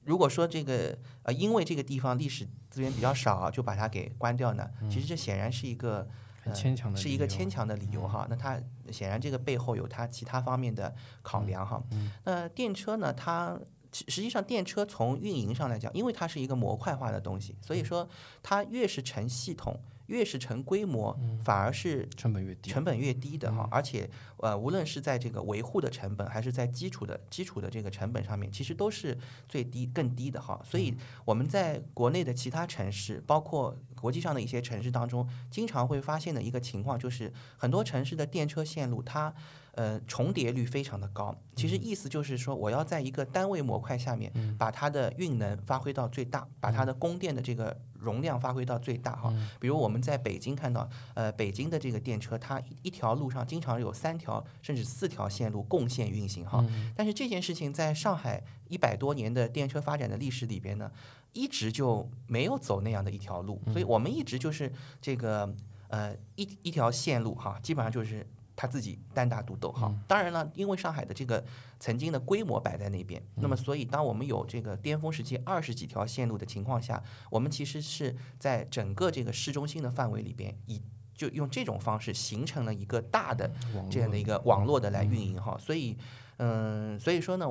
[0.03, 6.07] 如果说这个呃因为这个地方历史资源比较少就把它给关掉呢，其实这显然是一个。
[6.45, 8.27] 很牵强的，是一个牵强的理由哈。
[8.29, 11.81] 那它显然这个背后有它其他方面的考量哈。
[12.23, 13.11] 那电车呢？
[13.11, 13.59] 它
[14.07, 18.07] 实际上电车从运营上来讲，因为它是一个模块化的东西，所以说
[18.43, 19.79] 它越是成系统。
[20.07, 23.67] 越是成规模，反而是成本越低，成本越低的哈。
[23.71, 29.17] 而且，呃，无论是在这个维护的成本，还是在基础的基础的这个成本上面，其实都是
[29.49, 30.61] 最低、更低的哈。
[30.63, 39.33] 所以我们在国内的其他城市，包括国际上的一些城市当中，经常会发现的一个情况，就是很多城市的电车线路它。
[39.75, 49.33] 呃，重叠率非常的高，其实意思就是说，我要在一个单位模块下面，把它的运能发挥到最大，把它的供电的这个容量发挥到最大哈。
[49.59, 56.65] 比如我们在北京看到，呃，北京的这个电车，它一条路上经常有三条甚至四条线路共线运行哈。
[56.95, 60.89] 但是这件事情在上海一百多年的电车发展的历史里边呢，
[61.33, 64.71] 一直就没有走那样的一条路，所以我们一直就是
[65.01, 65.53] 这个
[65.89, 68.25] 呃一一条线路哈，基本上就是。
[68.55, 71.43] 他自己单打独斗哈，当然了，因为上海的这个
[71.79, 80.81] 曾经的规模摆在那边，那么所以当我们有这个巅峰时期二十几条线路的情况下，我们其实是在整个这个市中心的范围里边，以
[81.13, 83.51] 就用这种方式形成了一个大的
[83.91, 85.97] 这样的一个网络的来运营哈，所以
[86.37, 87.47] 嗯，所以说呢，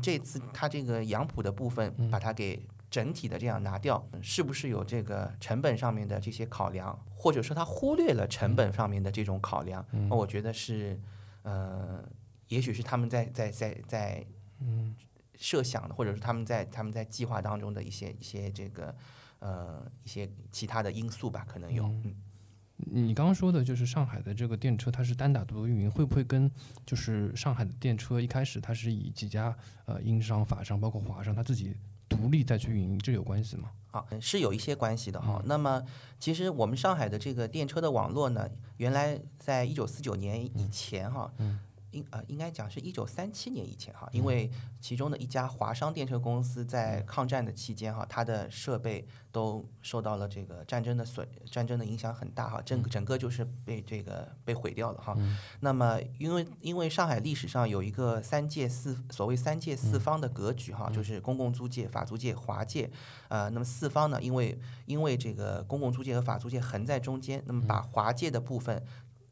[0.00, 2.64] 这次它这个杨浦的部分把它给。
[2.94, 9.84] 整体的这样拿掉，是不是有这个成本上面的这些考量，或者说他忽略了成本上面的这种考量？
[10.08, 10.96] 我觉得是，
[11.42, 12.08] 呃，
[12.46, 14.24] 也许是他们在在在在
[14.60, 14.94] 嗯
[15.36, 18.94] 设想的，或者是他们在他们在计划当中的一些一些这个
[19.40, 21.82] 呃一些其他的因素吧，可能有。
[21.86, 22.14] 嗯，
[22.76, 26.48] 你刚刚说的就是上海的这个电车，它是单打独斗运营，会不会跟
[26.86, 29.52] 就是上海的电车一开始它是以几家
[29.86, 31.74] 呃英商、法商，包括华商，它自己。
[32.14, 33.70] 独立再去运营，这有关系吗？
[33.90, 35.40] 啊，是有一些关系的哈。
[35.44, 35.82] 那么，
[36.18, 38.48] 其实我们上海的这个电车的网络呢，
[38.78, 41.32] 原来在一九四九年以前哈。
[41.94, 55.16] 应呃，应该讲是一九三七年以前哈，因为其中的一家华商电车公司在抗战的期间哈，它的设备都受到了这个战争的损，战争的影响很大哈，整整个就是被这个被毁掉了哈。
[55.60, 62.90] 那么，因为因为上海历史上有一个三界四所谓三界四方的格局哈，就是公共租界、法租界、华界，
[63.28, 68.82] 呃，那么四方呢，因为因为这个公共租界和法租界横在中间，那么把华界的部分。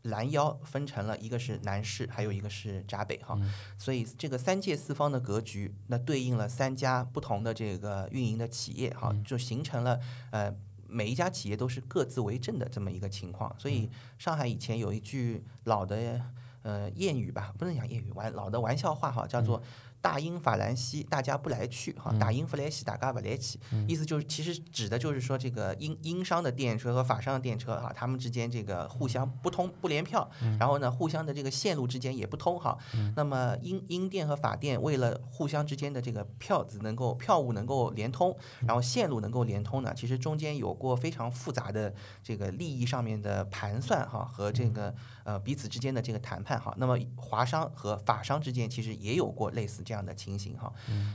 [0.03, 3.39] 拦腰分成了一个是南市，还有一个是闸北哈，
[3.79, 10.01] 所以这个三界四方的格局，那对应了三家不同的这个运营的企业哈，就形成了
[10.31, 10.53] 呃
[10.89, 13.55] 每一家企业都是各自为政的这么一个情况。
[13.59, 13.89] 所以
[14.19, 16.21] 上海以前有一句老的
[16.63, 19.63] 呃谚语吧，不能讲谚语，玩老的玩笑话哈，叫做。
[20.03, 22.13] 大英法兰西，大家不来去哈。
[22.19, 30.29] 大英弗莱西，大家不来去，意思就是其实指的就是说这个英英商的电车和法商的电车哈，他们之间这个互相不通不联票，
[30.59, 32.77] 然后呢，互相的这个线路之间也不通哈。
[33.15, 38.37] 那么英英电和法电为了互相之间的这个票子能够票务能够连通，
[38.67, 41.95] 然后线路能够连通呢，其实中间有过非常复杂的
[42.25, 44.93] 这个利益上面的盘算哈和这个
[45.25, 46.75] 呃彼此之间的这个谈判哈。
[46.77, 49.93] 那么华商和法商之间其实也有过类似这。
[49.93, 50.73] 样的情形哈，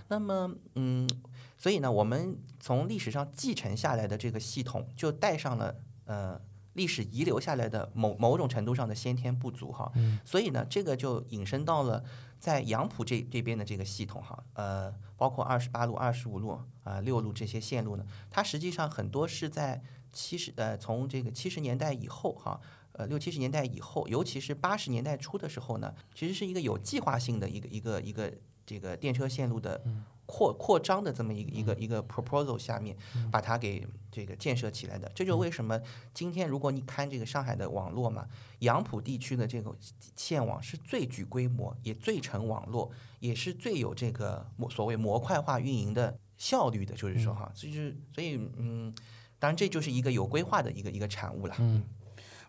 [0.08, 1.10] 那么嗯，
[1.58, 6.40] 所以呢，我们从历史上继承下来的这个系统，就带上了呃
[6.74, 9.92] 历史遗留下来的某某种程度上的先天不足哈，
[10.24, 12.04] 所以呢，这个就引申到了
[12.40, 19.82] 在杨浦这这边的这个系统哈，呃，包括二十八路、二十五路啊、六路这些线路呢，它实际上很多是在
[20.14, 22.62] 七十呃从这个七十年代以后哈。
[22.98, 28.34] 呃，六七十年代以后，尤其是八十年代初的时候呢，其实是一个有计划性的一个一个一个
[28.66, 29.80] 这个电车线路的
[30.26, 32.98] 扩扩张的这么一个一个一个 proposal 下面，
[33.32, 35.10] 把它给这个建设起来的。
[35.14, 35.80] 这就为什么
[36.12, 38.28] 今天如果你看这个上海的网络嘛，
[38.60, 39.74] 杨浦地区的这个
[40.16, 46.96] 线网是最具规模，也最成网络，也是最有这个模所谓模块化运营的效率的。
[46.96, 48.94] 就是说哈，所以所以嗯，
[49.40, 51.56] 当然这就是一个有规划的一个一个产物了。
[51.60, 51.84] 嗯。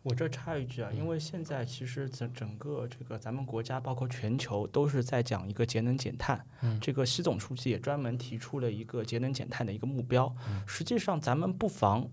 [0.09, 6.43] 我这插一句啊，因为现在其实整整个这个咱们国家，包括全球，都是在讲一个节能减碳。
[6.63, 10.35] 嗯，这个习总书记也专门提出了一个节能减碳的一个目标。
[10.49, 12.09] 嗯，实际上咱们不妨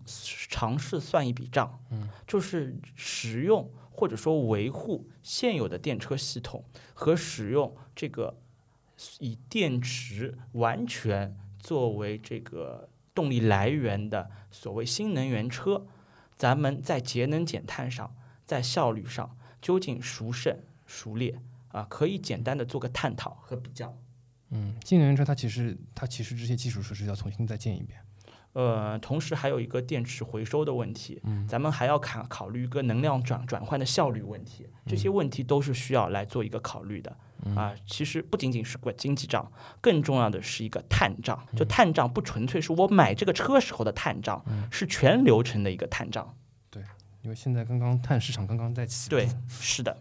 [0.49, 1.79] 尝试算一笔账。
[1.91, 8.37] 嗯，就是使用或者说维护现有的电车系统和使用这个
[9.19, 11.33] 以电池完全。
[11.65, 15.83] 作为这个动力来源的所谓新能源车，
[16.37, 18.15] 咱们在节能减碳上，
[18.45, 21.87] 在效率上究竟孰胜孰劣啊？
[21.89, 23.97] 可以简单的做个探讨和比较。
[24.49, 27.99] 嗯，新能源车它其实它其实这些基础设施要重新再建一遍。
[28.55, 37.15] 呃，同时还有一个电池回收的问题，咱们还要考考虑一个能量转转换的效率问题，这些问题都是需要来做一个考虑的。
[37.53, 39.51] 啊，其实不仅仅是个经济账，
[39.81, 41.45] 更重要的是一个碳账。
[41.55, 44.41] 就碳账不纯粹是我买这个车时候的碳账，
[44.71, 46.33] 是全流程的一个碳账。
[46.71, 46.81] 对，
[47.23, 49.09] 因为现在刚刚碳市场刚刚在起。
[49.09, 49.97] 对，是的。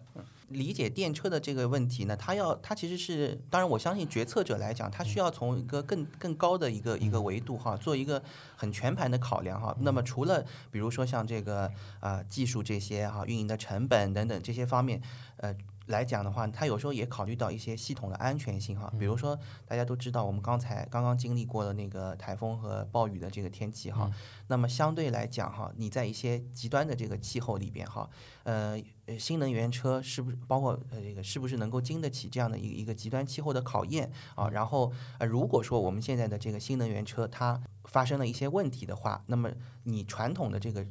[0.48, 8.22] 理解电车的这个问题呢，它要它其实是，当然我相信决策者来讲，他需要从一个更更高的一个一个维度哈，做一个
[8.56, 9.76] 很全盘的考量哈。
[9.80, 11.70] 那么除了比如说像这个
[12.00, 15.00] 啊技术这些哈，运营的成本等等这些方面，
[15.38, 15.54] 呃。
[15.86, 24.10] 来讲的话，它有时候也考虑到一些系统的安全性哈，比如说大家都知道，我们刚才刚刚经历过的那个台风和暴雨的这个天气哈，
[24.48, 28.08] 那么相对来讲哈，你在一些极端的这个气候里边哈，
[28.44, 28.78] 呃，
[29.18, 34.48] 新能源车是不是包括呃这个是不是能够经得起这样的一个一个极端气候的考验啊？
[34.48, 39.50] 然后呃，如果说我们现在的这个新能源车它发生了一些问题的话，那么
[39.82, 40.86] 你传统的这个。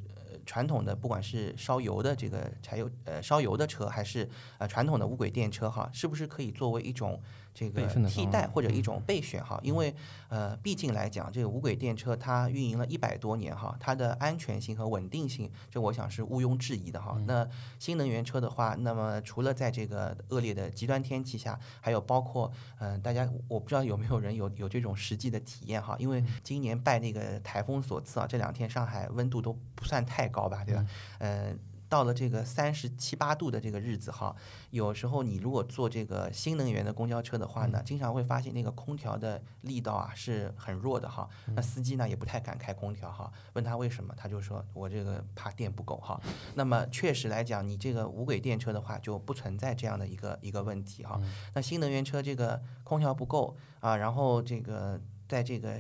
[0.46, 7.22] 传统的不管是烧油的这个柴油呃烧油的车，还是呃传统的无轨电车哈，是不是可以作为一种？
[7.54, 9.94] 这个替代或者一种备选哈，因为
[10.30, 17.16] 呃，毕竟来讲，这个无轨电车它运营了一百多年哈，它的安全性和稳定性，这我想是毋庸置疑的哈。
[17.28, 17.48] 那
[17.78, 30.86] 新能源车的话，那么除了在这个恶劣的极端天气下，还有包括嗯，大家我不知道有没有人有有这种实际的体验哈，因为今年拜那个台风所赐啊，这两天上海温度都不算太高吧，对吧？
[31.20, 31.60] 嗯。
[31.94, 34.36] 到了这个三十七八度的这个日子哈，
[34.72, 41.30] 有时候你如果坐这个新能源的公交车的话呢，经常会发现那个空调的力道啊是很弱的哈。
[41.56, 43.32] 那司机呢也不太敢开空调哈。
[43.54, 46.20] 问他为什么，他就说我这个怕电不够哈。
[46.56, 51.22] 那么确实来讲，你这个无轨电车的话就不存在这样的一个一个问题哈。
[51.54, 55.80] 那新能源车这个空调不够啊，然后这个在这个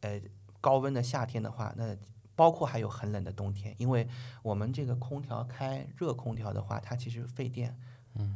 [0.00, 0.18] 呃
[0.58, 1.94] 高温的夏天的话，那。
[2.34, 4.08] 包括还有很冷的冬天，因为
[4.42, 7.78] 我们这个空调开热空调的话，它其实费电。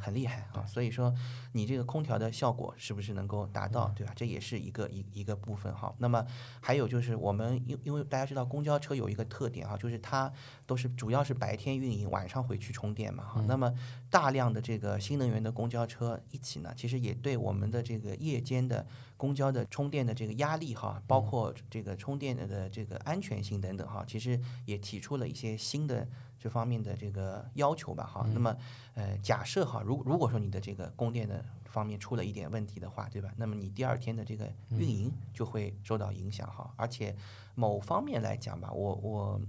[0.00, 1.12] 很厉害啊，所以说
[1.52, 4.12] 你这个空调的效果是不是能够达到，对吧？
[4.14, 5.92] 这也是一个一一个部分哈。
[5.98, 6.24] 那么
[6.60, 10.32] 还有就是我们因因为大家知道公交车有一个特点哈，就是它
[10.64, 13.44] 都是主要是白天运营，晚上回去充电嘛哈。
[13.46, 13.72] 那么
[14.08, 26.06] 大量的这个新能源的公交车一起呢，其实也对我们的这个夜间的公交的充电的这个压力哈，包括这个充电的这个安全性等等哈，其实也提出了一些新的。
[26.45, 28.55] 这方面的这个要求吧，哈，那么，
[28.92, 33.32] 呃，假设哈，如如果说你的这个供电的方面出了一点问题的话，对吧？
[33.38, 36.70] 那么你第二天的这个运营就会受到影响，哈。
[36.76, 37.16] 而且
[37.55, 39.40] 某方面来讲吧，我我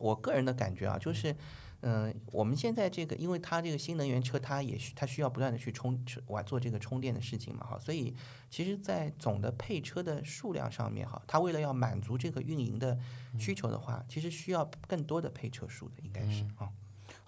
[0.00, 1.30] 我个人的感觉啊，就是。
[1.30, 1.36] 嗯，
[2.30, 8.14] 我们现在这个，因为它这个新能源车，它也需它需要不断的去充，我做这个充电的事情嘛，哈，所以
[8.50, 12.98] 其实，在总的配车的数量上面，哈，它为了要满足这个运营的
[13.38, 16.68] 需求的话，其实需要更多的配车数的，应该是啊。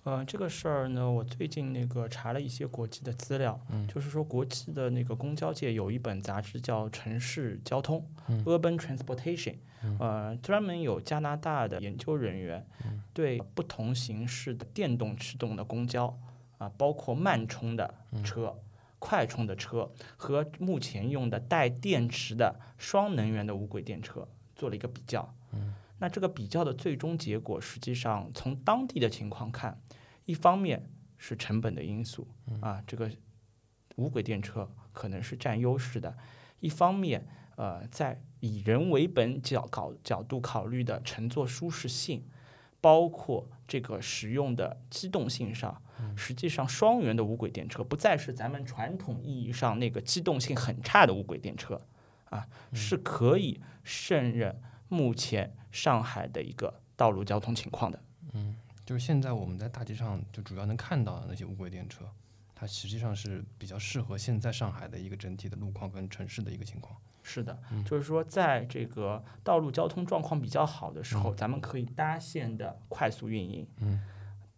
[0.04, 8.04] 呃，这个事儿呢，我最近那个查了一些国际的资料，就是说国际的那个公交界有一本杂志叫《城市交通》
[8.44, 9.56] （Urban Transportation）。
[9.98, 12.66] 呃，专门有加拿大的研究人员
[13.12, 16.18] 对不同形式的电动驱动的公交
[16.58, 18.58] 啊，包括慢充的车、
[18.98, 25.34] 快充的车和目前用的带电池的双能源的无轨电车做了一个比较。
[25.98, 29.80] 那这个比较的最终结果，实际上从当地的情况看，
[30.24, 32.26] 一方面是成本的因素
[32.60, 33.08] 啊，这个
[33.94, 36.12] 无轨电车可能是占优势的；
[36.58, 37.24] 一方面，
[37.56, 42.24] 呃，在以人为本角考角度考虑的乘坐舒适性，
[42.80, 45.80] 包括这个使用的机动性上，
[46.16, 51.80] 实际上双元的无轨电车不再是咱们传统意义上那个机动性很差的无轨电车，
[52.30, 58.02] 啊，是可以胜任目前上海的一个道路交通情况的。
[58.32, 62.04] 嗯，就是现在我们在大街上就主要能看到的那些无轨电车，
[62.54, 66.96] 它实际上是比较适合现在上海的一个整体的路况跟城市的一个情况。
[67.22, 67.56] 是的，
[67.86, 73.66] 就是说，在这个道路交通状况比较好的时候，咱们可以搭线的快速运营。
[73.78, 74.00] 嗯，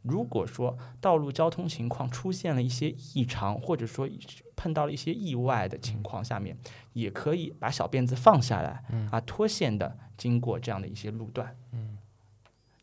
[0.01, 4.09] 如果说道路交通情况出现了一些异常，或者说
[4.57, 6.57] 碰到了一些意外的情况下面，
[6.95, 11.99] 也可以把小辫子放下来，啊，脱线的经过这样的一些路段，嗯，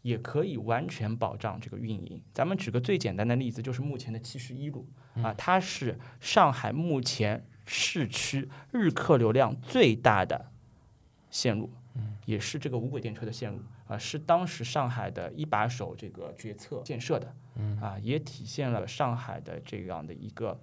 [0.04, 2.22] 也可以完全保障这个运营。
[2.34, 4.88] 咱们举个最简单的例子，就是目前的七十一路，
[5.24, 7.48] 啊，它是上海目前。
[7.66, 10.52] 市区日客流量最大的
[11.30, 11.70] 线路，
[12.26, 17.34] 也是这个无轨电车的线路啊，是当时上海的一把手这个决策建设的，
[17.82, 20.60] 啊，也体现了上海的这样的一个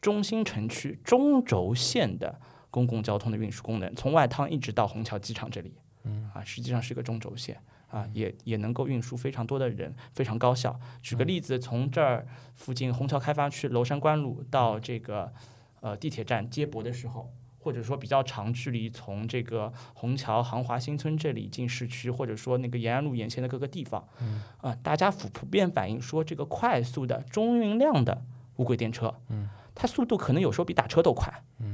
[0.00, 2.40] 中心城区中轴线的
[2.70, 5.74] 公共交通的运输功能，从外滩一直到虹桥机场这里，
[6.32, 7.60] 啊，实际上是一个中轴线。
[7.88, 10.78] 啊，也也能够运输非常多的人，非常高效。
[11.00, 12.26] 举个例子，从这儿
[12.56, 15.32] 附近虹桥开发区娄山关路到这个
[15.80, 24.06] 呃地铁站接驳的时候，或者说比较长距离从这个虹桥航华新村这里进市区，或者说那个延安路沿线的各个地方，
[24.60, 28.22] 啊，大家普普遍反映说，这个快速的中运量的
[28.56, 29.14] 无轨电车，
[29.74, 31.32] 它速度可能有时候比打车都快，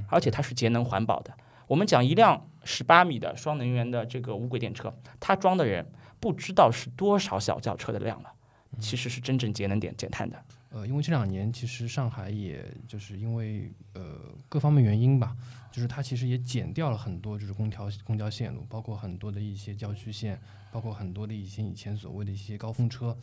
[0.09, 1.33] 而且它是节能环保的。
[1.69, 5.87] 我们讲一辆十八米的双能源的这个无轨电车，它装的人。
[6.23, 8.33] 不知道是多少小轿车的量了，
[8.79, 10.41] 其实是真正节能点减碳的。
[10.75, 14.19] 呃，因为这两年其实上海也就是因为呃
[14.49, 15.37] 各方面原因吧，
[15.71, 20.41] 就是它其实也减掉了很多就是公交公交线路，包括很多的一些郊区线，
[20.73, 23.17] 包括很多的一些以前所谓的一些高峰车。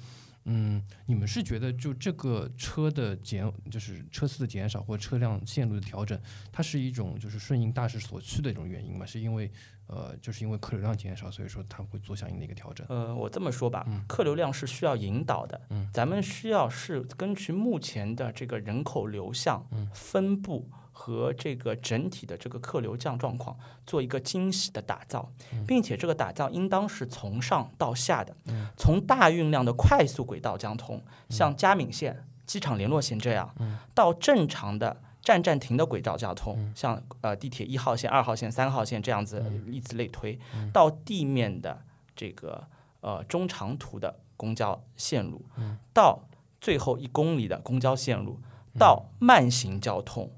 [0.45, 6.19] 嗯，你们是觉得就这个车的减，就是车次的减少或车辆线路的调整，
[6.51, 9.05] 它是一种就是顺应大势所趋的一种原因吗？
[9.05, 9.51] 是因为？
[9.91, 12.85] 呃，就是因为客流量减少，所以说它会做相应的一个调整。
[12.89, 15.59] 呃，我这么说吧，客流量是需要引导的。
[15.69, 25.31] 嗯，咱们需要是根据目前的这个人口流向、分布和这个整体的这个客流降状况，做一个精细的打造，
[25.65, 28.35] 并且这个打造应当是从上到下的，
[28.77, 33.51] 从大运量的快速轨道交通，像嘉闵线、机场联络线这样，
[33.95, 35.01] 到正常的。
[35.21, 40.39] 站站停的轨道交通，像呃地铁一号线、二号线、三号线这样子，以此类推，
[40.73, 41.81] 到地面的
[42.15, 42.67] 这个
[43.01, 45.45] 呃中长途的公交线路，
[45.93, 46.21] 到
[46.61, 48.39] 最后一公里的公交线路，
[48.77, 50.31] 到慢行交通，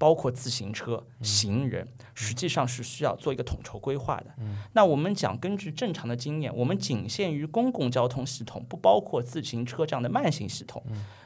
[0.00, 4.34] 包括自行车、行人，实际上是需要做一个统筹规划的。
[4.72, 10.82] 那我们讲，根据正常的经验，我们仅限于公共交通系统，不包括自行车这样的慢行系统。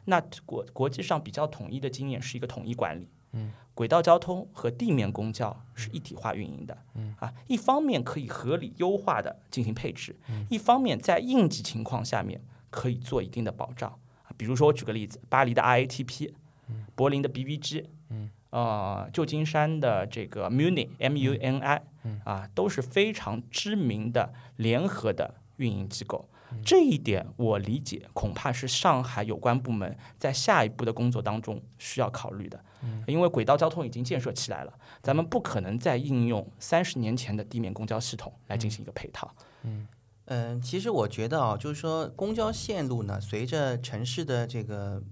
[0.07, 7.14] 那国国际上比较统一的经验是一个统一管理，嗯，轨道交通和地面公交是一体化运营的，嗯。
[7.20, 10.16] 啊，一方面可以合理优化的进行配置，
[10.51, 13.89] 一方面在应急情况下面可以做一定的保障。
[14.25, 16.33] 啊，比如说我举个例子，巴黎的 IATP，
[16.97, 21.83] 柏林的 BVG，嗯，呃，旧金山的这个 Muni M U N I，
[22.23, 26.29] 啊，都是非常知名的联合的运营机构。
[26.65, 32.65] 这一点我理解，恐怕是上海有关部门在下一步的工作当中需要考虑的。
[33.09, 39.29] 因为轨道交通已经建设起来了，咱们不可能再应用三十年前的地面公交系统来进行一个配套。
[39.65, 39.89] 嗯
[40.27, 45.03] 嗯，其实我觉得啊，就是说公交线路呢，随着城市的这个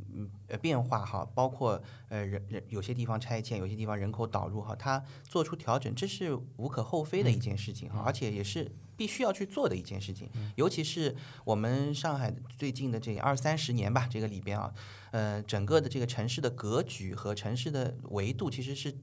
[0.49, 8.71] 呃变化哈，包括呃人人有些地方拆迁，有些地方人口导入哈，它做出调整，这是无可厚非的一件事情哈，而且也是。
[8.95, 14.73] 必须要去做的一件事情，尤其是我们上海最近的这二三十年吧，这个里边啊，
[15.11, 18.95] 呃，整个的这个城市的格局和城市的维度其实是。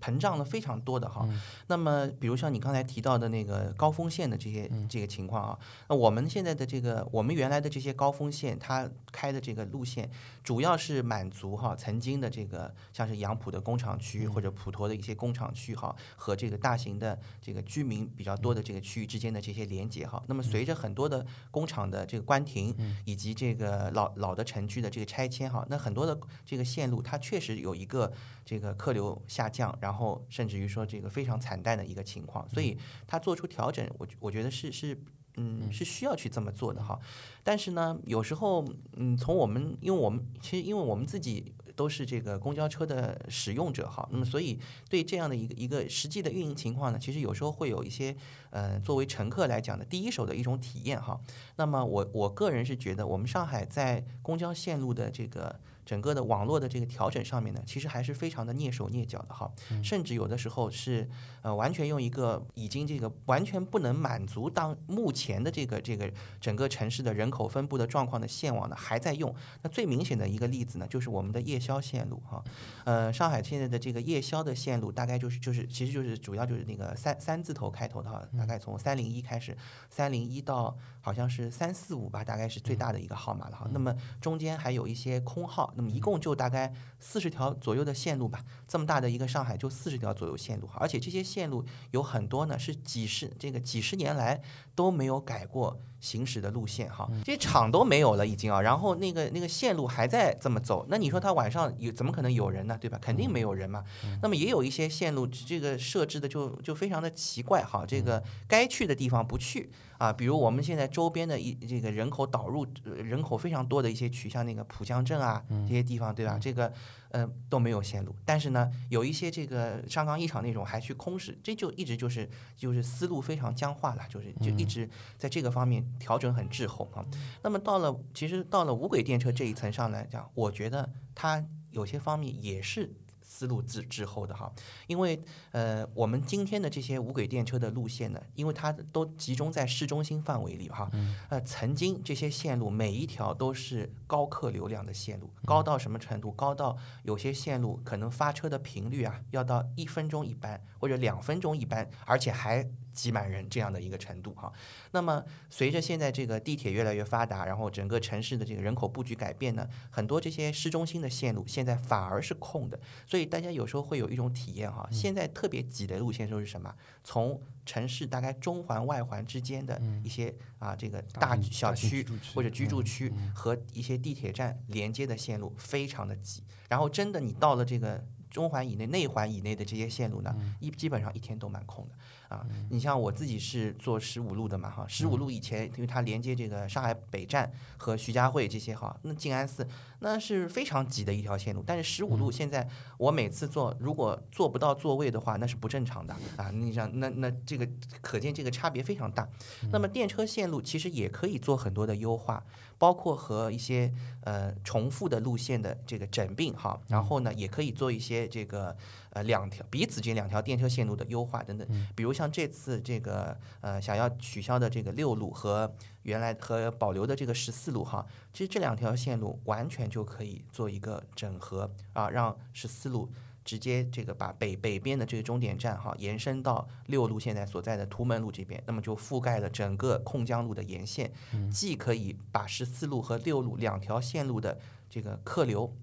[0.00, 1.28] 膨胀的非常多的哈，
[1.66, 5.58] 那么比如像你刚才提到的那个高峰线的这些这个情况啊，
[5.88, 10.10] 那我们现在的这个我们原来的这些高峰线，它开的这个路线
[10.42, 20.22] 主要是满足哈曾经的这个像是杨浦的工厂区或者普陀的一些工厂区哈和这个大型的这个居民比较多的这个区域之间的这些连接哈。
[20.26, 22.74] 那么随着很多的工厂的这个关停
[23.04, 28.12] 以及这个老老的城区的这个拆迁哈，那很多的这个线路它确实有一个
[28.44, 32.76] 这个客流下降，然后甚至于说这个非常惨淡的一个情况，所以
[33.06, 35.00] 他做出调整，我我觉得是是
[35.36, 36.98] 嗯是需要去这么做的哈。
[37.42, 38.64] 但是呢，有时候
[38.96, 44.58] 嗯从我们因为我们其实因为我们自己都是这个公交车的使用者哈，那么所以
[44.88, 48.16] 对这样的一个一个实际的运营情况呢，其实有时候会有一些
[48.50, 51.20] 呃作为乘客来讲的第一手的一种体验哈。
[51.56, 55.60] 那么我我个人是觉得我们上海在公交线路的这个。
[55.88, 59.50] 整个的网络的这个调整上面呢，其实还是非常的蹑手蹑脚的哈，
[59.82, 61.08] 甚至有的时候是
[61.40, 66.12] 呃完全用一个已经这个完全不能满足当目前的这个这个
[66.42, 69.34] 整个城市的人口分布的状况的线网呢还在用。
[69.62, 72.44] 那最明显的一个例子呢，就是我们的夜宵线路哈，
[72.84, 79.56] 呃，上海现在的这个夜宵的线路大概就是就是其实就是主要就是那个三三字头开头的哈，大概从三零一开始，
[79.88, 80.76] 三零一到
[81.08, 83.66] 好像是三四五吧，大概是最大的一个号码了哈。
[83.72, 85.72] 那么中间还有一些空号。
[85.74, 94.42] 那么一共就大概四十条左右的线路吧，这么大的一个上海就四十条左右线路，而且这些线路有很多呢是几十这个几十年来
[94.74, 102.76] 都没有改过行驶的路线哈，这些厂都没有了已经啊，然后那个那个线路还在这么走，那你说它晚上有怎么可能有人呢？
[102.78, 102.98] 对吧？
[103.00, 103.84] 肯定没有人嘛。
[104.20, 116.38] 那么也有一些线路这个设置的就就非常的奇怪哈，这个该去的地方不去啊，比如我们现在周边的一这个人口导入人口非常多的一些区，像那个浦江镇啊这些地方，对吧？
[116.40, 116.72] 这个。
[117.10, 124.86] 嗯，都没有线路，但是呢，有一些这个上钢一厂那种还去空驶，这就一直就是就是思路非常僵化了，就是就一直
[125.16, 127.02] 在这个方面调整很滞后啊。
[127.42, 132.92] 那么到了其实到了无轨电车这一层上来讲，我觉得它有些方面也是。
[133.30, 134.50] 思路之之后的哈，
[134.86, 135.20] 因为
[135.52, 140.90] 呃，我们今天的这些无轨电车的路线呢，因为它都集中在市中心范围里哈，
[141.28, 146.32] 呃，曾经这些线路每一条都是高客流量的线路，高到什么程度？
[146.32, 152.66] 高到有些线路可能发车的频率啊，要到一分钟一班或者两分钟一班，而且还。
[152.98, 154.52] 挤满人这样的一个程度哈，
[154.90, 166.74] 那么随着现在这个地铁越来越发达，然后整个城市的这个人口布局改变呢，很多这些市中心的线路现在反而是空的，所以大家有时候会有一种体验哈，现在特别挤的路线都是什么？
[167.04, 181.94] 从城市大概中环外环之间的一些啊这个大小区或者居住区和一些地铁站连接的线路非常的挤，然后真的你到了这个中环以内、内环以内的这些线路呢，一基本上一天都蛮空的。
[182.28, 189.66] 啊，你像我自己是坐十五路的嘛哈，十五路以前因为它连接这个上海北站和徐家汇这些哈，那静安寺
[190.00, 191.64] 那是非常挤的一条线路。
[191.66, 192.68] 但是十五路现在
[192.98, 196.50] 我每次坐，如果坐不到座位的话，那是不正常的啊。
[196.50, 197.66] 你想，那那这个
[198.02, 199.26] 可见这个差别非常大。
[199.72, 202.44] 那么电车线路其实也可以做很多的优化，
[202.78, 208.74] 包括和一些呃重复的路线的这个整并哈，然后呢也可以做一些这个。
[209.10, 211.66] 呃，两条彼此间两条电车线路的优化等等，
[211.96, 223.10] 比如像这次这个呃想要取消的这个六路和原来和保留的这个十四路哈，其实这两条线路完全就可以做一个整合啊，让十四路
[223.48, 231.10] 直接这个把北北边的这个终点站哈延伸到六路现在所在的图门路这边，那么就覆盖了整个控江路的沿线，
[231.50, 234.58] 既可以把十四路和六路两条线路的
[234.90, 235.74] 这个客流。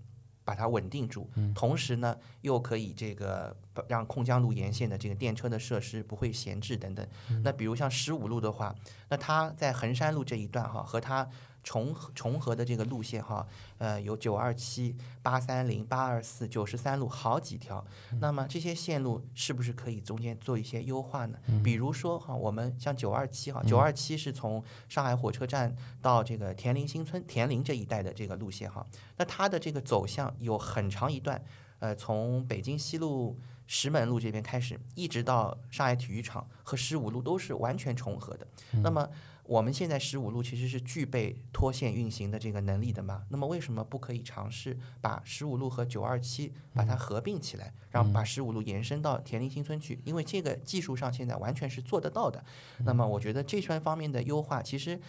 [0.48, 3.58] 把它稳定住，同时呢，又可以这个
[3.88, 7.04] 让控江路沿线的这个电车的设施不会闲置等等。
[7.44, 8.76] 那比如像十五路的话，
[9.10, 11.28] 那它在衡山路这一段哈，和它。
[11.66, 13.46] 重重合的这个路线哈，
[13.80, 17.84] 呃，有九二七、八三零、八二四、九十三路好几条。
[18.22, 21.40] 那么这些线路是不是可以中间做一些优化呢？
[21.64, 28.86] 比如说哈，我们像九二七哈，九二七是从上海火车站到这个田林新村、田林这一带的这个路线哈。
[29.18, 31.44] 那它的这个走向有很长一段，
[31.80, 38.46] 呃，从北京西路石门路这边开始，一直到上海体育场和十五路都是完全重合的。
[38.84, 39.10] 那么
[39.48, 43.24] 我们现在十五路其实是具备脱线运行的这个能力的嘛？
[43.30, 50.02] 那么为什么不可以尝试把十五路和九二七把它合并起来，然后把十五路延伸到田林新村去？
[50.04, 52.44] 因为这个技术上现在完全是做得到的。
[52.80, 55.00] 那么我觉得这圈方面的优化，其实，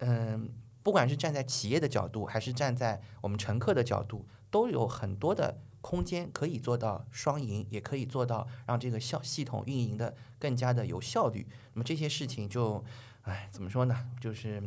[0.00, 0.50] 嗯，
[0.82, 11.46] 不管是站在企业的角度，还是站在我们乘客的角度，都有很多的空间可以做到双赢，也可以做到让这个效系统运营的更加的有效率。
[11.72, 12.84] 那么这些事情就。
[13.22, 13.96] 哎，怎么说呢？
[14.20, 14.62] 就是，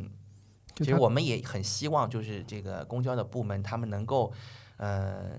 [0.76, 4.32] 其实我们也很希望，就是这个公交的部门，他们能够，
[4.78, 5.38] 呃，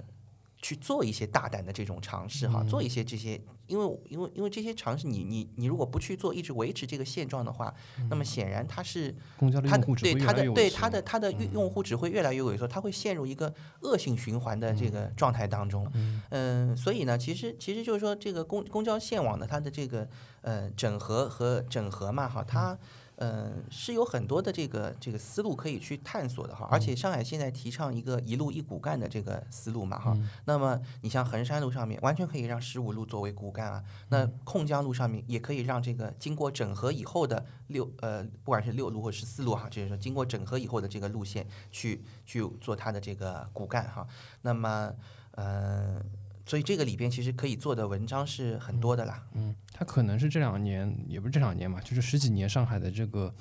[0.62, 7.74] 去做一些大胆的这种尝试哈，做一些这些，因为因为因为这些尝试，你你你如果不去做，一直维持这个现状的话，
[8.10, 15.88] 那么显然它是公交的用户对它的对它的它的用用户只会越来越萎缩，它会陷入一个恶性循环的这个状态当中。
[16.30, 20.08] 嗯，所以呢，其实其实就是说，这个公公交线网的它的这个
[20.42, 22.72] 呃整合和整合嘛，哈，它。
[22.74, 22.80] 嗯，
[23.72, 30.16] 是有很多的这个这个思路可以去探索的哈，而且上海现在提倡一个一路一骨干的这个思路嘛哈，
[30.46, 44.08] 那么你像衡山路上面完全可以让十五路作为骨干啊，那控江路上面也可以让这个经过整合以后的六呃不管是六路或十四路哈，就是说经过整合以后的这个路线去去做它的这个骨干哈，
[44.44, 44.94] 那么
[45.32, 46.04] 嗯。
[46.48, 49.22] 所以这个里边其实可以做的文章是很多的啦。
[49.34, 53.34] 嗯，它可能是这两年，也不是这两年嘛，就是十几年上海的这个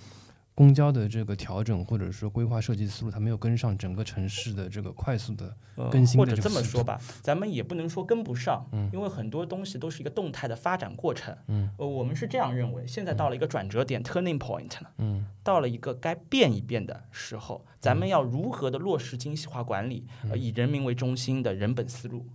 [0.56, 5.54] 公交的这个调整或者说规划设计思路，它没有跟上整个城市的这个快速的
[5.90, 11.36] 更新或者这么说吧，咱们也不能说跟不上，嗯，因为很多东西都是一个动态的发展过程。
[11.46, 14.90] 嗯，呃，我们是这样认为，现在到了一个转折点 （turning point） 了。
[14.98, 22.26] 嗯，到了一个该变一变的时候，咱们要如何的落实精细化管理，呃，以人民为中心的人本思路。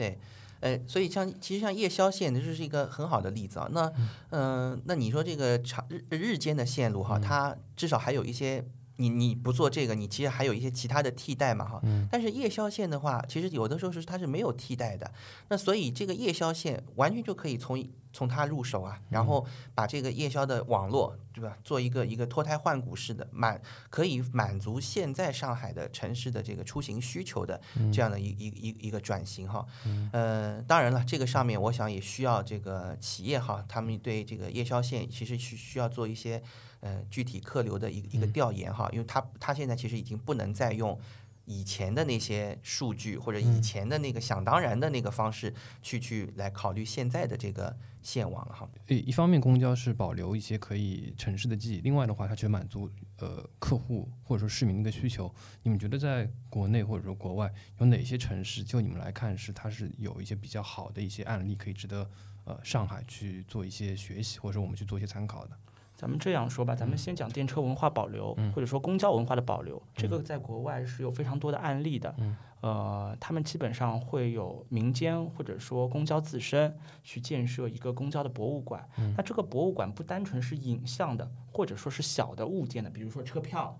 [0.00, 0.18] 对，
[0.60, 3.68] 呃，所以像其实像夜宵线，这是一个很好的例子啊。
[3.72, 3.92] 那
[4.30, 8.64] 嗯、那你说这个长日日间的线路哈，它至少还有一些。
[9.00, 11.80] 你你不做这个，你其实还有一些其他的替代嘛哈。
[12.10, 15.10] 但是夜宵线的话，其实有的时候是它是没有替代的。
[15.48, 17.82] 那所以这个夜宵线完全就可以从
[18.12, 21.56] 从它入手啊，然后把这个夜宵的网络，对吧？
[21.62, 27.60] 做一个一个脱胎换骨式的满，可以满足现在上海的城市的这个出行需求的
[27.92, 29.64] 这样的一一一一个转型哈。
[30.12, 36.42] 呃，当然了，这个上面我想也需要这个企业哈，他们对这个夜宵线其实需需要做一些
[36.80, 40.98] 呃具体客流的一个一个调研哈，因为他他现在其实已经不能再用。
[41.46, 45.52] 以前的那些数据或者以前的那个想当然的那个方式
[45.82, 48.70] 去去来考虑现在的这个线网了哈。
[48.86, 55.34] 一一方面，公交是保留一些可以城市的记忆；另外的话，它却满足呃客户或者说市民的一个需求。
[55.64, 62.08] 你们觉得在国内或者说国外有哪些城市，就你们来看是它是有一些比较好的一些案例，可以值得
[62.44, 65.58] 呃上海去做一些学习，或者说我们去做一些参考的？
[66.00, 72.14] 咱们这样说吧，咱们先讲电车文化保留，或者说公交文化的保留，这个在国外是有非常多的案例的。
[72.62, 78.82] 呃，他们基本上会有民间或者说公交自身去建设一个公交的博物馆。
[79.14, 83.78] 那这个博物馆不单纯是影像的，或者说是小的物件的，比如说车票，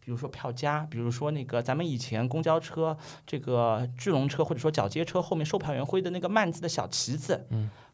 [0.00, 2.96] 比如说票夹，比如说那个咱们以前公交车
[3.26, 7.46] 这个巨龙车或者说角接车后面售票员挥的那个慢字的小旗子，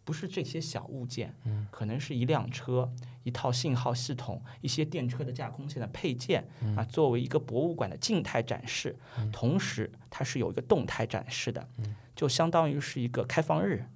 [0.05, 1.35] 不是这些小物件，
[1.71, 2.93] 可能是一辆车、
[3.23, 6.47] 一套信号系统、一些电车的架空线的配件
[6.77, 8.97] 啊，作为一个博物馆的静态展示，
[9.33, 11.67] 同时它是有一个动态展示的，
[12.15, 13.87] 就相当于是一个开放日。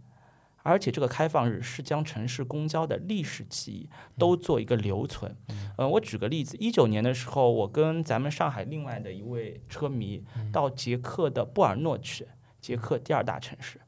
[0.64, 3.88] 而且这个开放日是将城市公交的历史记忆
[4.18, 5.34] 都做一个留存。
[5.76, 12.26] 嗯，我举个例子，一九年的时候，我跟咱们上海另外的一位车迷到捷克的布尔诺去，
[12.60, 13.80] 捷克第二大城市。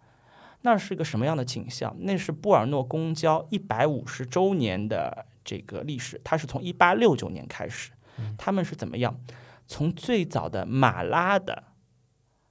[0.62, 1.96] 那是一个什么样的景象？
[2.00, 7.92] 那是布尔诺公交一百五十周年的这个历史，它是从一八六九年开始，
[8.36, 9.18] 他们是怎么样？
[9.66, 11.64] 从最早的马拉的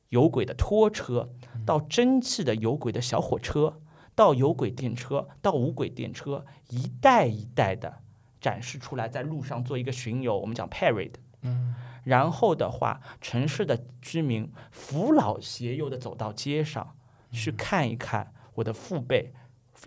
[0.10, 1.30] 有轨的拖车，
[1.66, 3.82] 到蒸汽的有轨的小火车，
[4.16, 8.00] 到有轨电车，到无轨电车，一代一代的
[8.42, 11.16] 展示出来，在路上做一个巡游，我们讲 parade。
[11.44, 16.96] 嗯，然后的话，城市的居民扶老携幼的走到街上。
[17.32, 19.34] 去看一看我的父辈、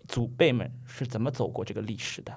[0.09, 2.32] 祖辈们是怎么走过这个历史的，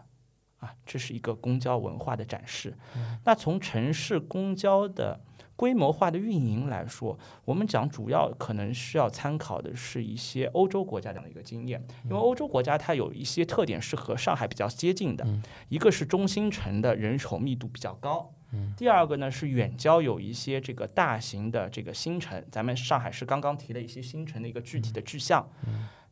[0.59, 2.77] 啊，这是一个公交文化的展示。
[3.23, 5.21] 那从城市公交的
[5.55, 15.25] 规模化的运营来说，我们讲主要可能需要参考的是一些欧洲国家这样的一个经验，因为欧洲国家它有一些特点是和上海比较接近的，
[15.69, 18.33] 一个是中心城的人口密度比较高。
[18.77, 25.45] 第二个呢是远郊有一些这个大型的这个新城，咱们上海市刚刚提了一些新城的一个具体的志向，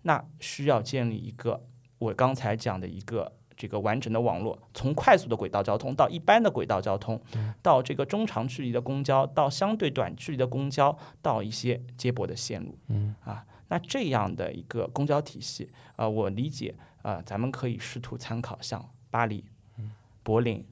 [0.01, 1.65] 那需要建立一个
[1.97, 7.21] 我刚才讲的一个这个完整的网络，从快速的轨道交通到一般的轨道交通，
[7.61, 12.77] 到这个中长距离的公交，到相对短距离的公交，到一些接驳的线路，
[13.23, 19.45] 啊，那这样的一个公交体系，呃，我理解，呃，咱们可以试图参考像巴黎、
[20.23, 20.65] 柏林。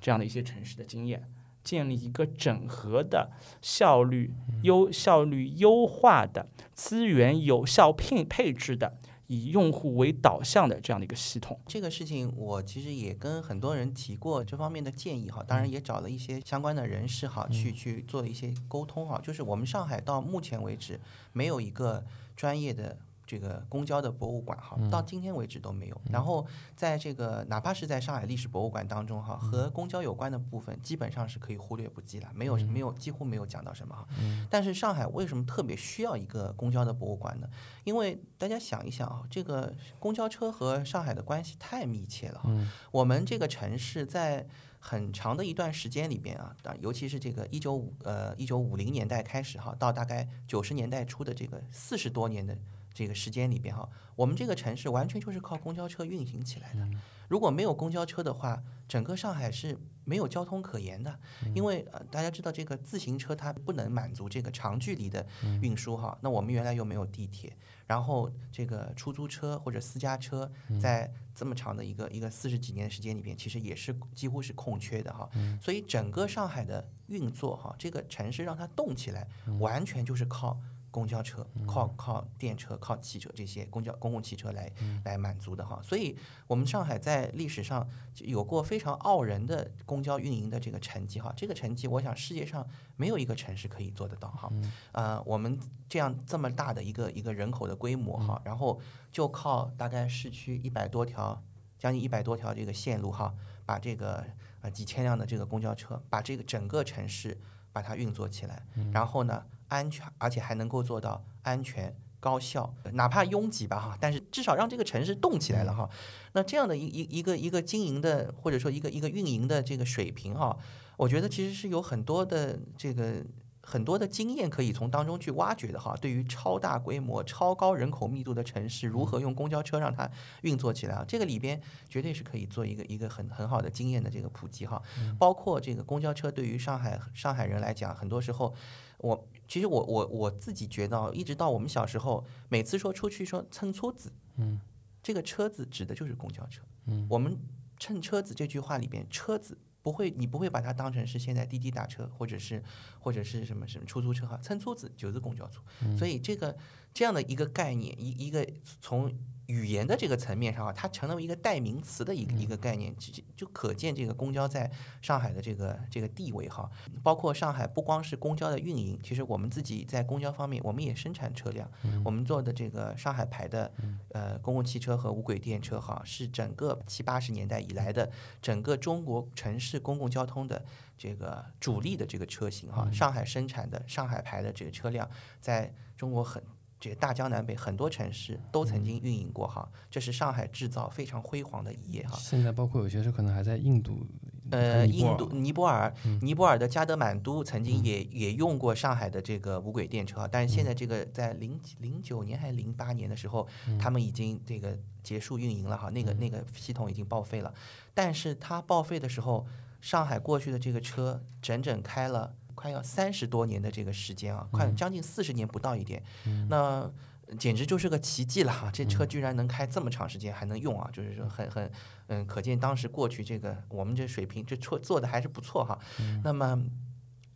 [0.00, 1.30] 这样的一些城市的经验，
[1.62, 11.60] 建立一个整合的、效率优、效率优化的、资源有效配配置的、以用户为导向的这样的一个系统。
[11.66, 19.20] 这个事情我其实也跟很多人提过这方面的建议哈，当然也找了一些相关的人士哈，去去做了一些沟通哈。
[19.22, 21.00] 就是我们上海到目前为止
[21.32, 22.04] 没有一个
[22.36, 22.98] 专业的。
[23.28, 26.00] 这个公交的博物馆哈，到今天为止都没有。
[26.10, 34.08] 然后在这个哪怕是在上海历史博物馆当中哈，和公交有关的部分基本上是可以忽略不计了，没有没有几乎没有讲到什么哈。
[34.48, 37.46] 但是上海为什么特别需要一个公交的博物馆呢？
[37.84, 42.50] 因为大家想一想啊，这个公交车和上海的关系太密切了哈。
[42.90, 44.48] 我们这个城市在
[44.80, 52.56] 很长的一段时间里边啊，尤其是这个一九五呃一九五零年代开始哈，到大概九十年代初的这个四十多年的。
[52.98, 56.84] 这个时间里边哈，我们这个城市完全就是靠公交车运行起来的。
[57.28, 61.16] 如果没有公交车的话，整个上海是没有交通可言的。
[61.54, 65.24] 因为呃，大家知道这个自行车它不能满足这个长距离的
[65.62, 66.18] 运输哈。
[66.20, 75.30] 那我们原来又没有地铁，然后这个出租车或者私家车在这么长的一个一个四十几年的时间里边，其实也是几乎是空缺的哈。
[75.62, 79.28] 所以整个上海的运作哈，这个城市让它动起来，
[79.60, 80.58] 完全就是靠。
[80.90, 84.72] 公交车，靠靠电车、靠汽车这些公交公共汽车来
[85.04, 85.80] 来满足的哈。
[85.82, 86.16] 所以，
[86.46, 87.86] 我们上海在历史上
[88.20, 91.32] 有过非常傲人的公交运营的这个成绩哈。
[91.36, 92.66] 这个成绩，我想世界上
[92.96, 94.50] 没有一个城市可以做得到哈。
[94.92, 98.80] 呃，我们这样这么大的一个一个人口的规模哈，然后
[99.12, 101.42] 就靠大概市区一百多条，
[101.78, 103.34] 将近一百多条这个线路哈，
[103.66, 104.24] 把这个
[104.62, 107.38] 呃几千辆的这个公交车，把这个整个城市
[107.72, 109.44] 把它运作起来，然后呢。
[109.68, 115.88] 安全，而且还能够做到安全、高效，哪怕拥挤吧哈，但是至少让这个城市动起来了哈。
[116.32, 120.56] 那这样的一一一个一个经营的，或者说一个一个运营的这个水平哈，
[120.96, 123.24] 我觉得其实是有很多的这个。
[123.60, 125.94] 很多的经验可以从当中去挖掘的哈。
[126.00, 130.10] 对于超大规模、超高人口密度的城市，如何用公交车让它
[130.40, 131.04] 运作起来啊？
[131.06, 134.80] 这个里边绝对是可以做一个一个很很好的经验的这个普及哈。
[135.18, 138.54] 包括这个公交车对于上海上海人来讲，很多时候，
[138.96, 144.60] 我其实我我我自己觉得，一直到我们小时候，每次说出去说蹭车子，嗯，
[145.02, 147.36] 这个车子指的就是公交车，嗯，我们
[147.78, 149.58] 乘车子这句话里边，车子。
[149.80, 152.62] 不会，你不会把它当成是现在滴滴打车，或者是
[152.98, 155.62] 或者是什么什么出租车哈，蹭车子就是公交车，
[155.96, 156.54] 所以这个
[156.92, 158.46] 这样的一个概念，一一个
[158.80, 159.10] 从。
[159.48, 164.70] 语言的这个层面上啊，它成了一个代名词的一个一个概念，就就可见这个公交在
[165.00, 166.70] 上海的这个这个地位哈。
[167.02, 171.66] 包括上海不光是公交的运营，其实我们自己在公交方面，我们也生产车辆。
[172.04, 173.72] 我们做的这个上海牌的
[174.10, 178.10] 呃公共汽车和无轨电车哈，是整个七八十年代以来的
[178.42, 180.62] 整个中国城市公共交通的
[180.98, 182.86] 这个主力的这个车型哈。
[182.92, 185.08] 上海生产的上海牌的这个车辆，
[185.40, 186.42] 在中国很。
[186.80, 192.16] 这个大江南北很多城市都曾经运营过哈，这是上海制造非常辉煌的一页哈。
[192.18, 194.06] 现在包括有些是可能还在印度，
[194.50, 203.46] 呃，印度尼泊尔，尼泊尔的加德满都曾经也也用过上海的这个无轨电车，但是现在这个在零零九年还是零八年的时候，
[203.80, 207.52] 他们已经这个结束运营了哈，那个那个系统已经报废了。
[207.92, 209.46] 但是它报废的时候，
[209.80, 212.34] 上海过去的这个车整整开了。
[212.58, 216.02] 快要三十多年的这个时间啊，快将近四十年不到一点，
[216.48, 216.90] 那
[217.38, 218.68] 简直就是个奇迹了哈！
[218.72, 221.70] 这车居然能开这么长时间还能用啊，就是说很很
[222.08, 225.78] 嗯，可见当时过去这个我们这水平这车做的还是不错哈。
[226.24, 226.60] 那么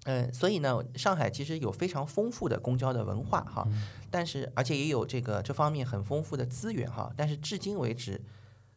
[0.06, 3.64] 嗯，所以呢，上海其实有非常丰富的公交的文化哈，
[4.10, 8.20] 但是而且也有这个这方面很丰富的资源哈，但是至今为止。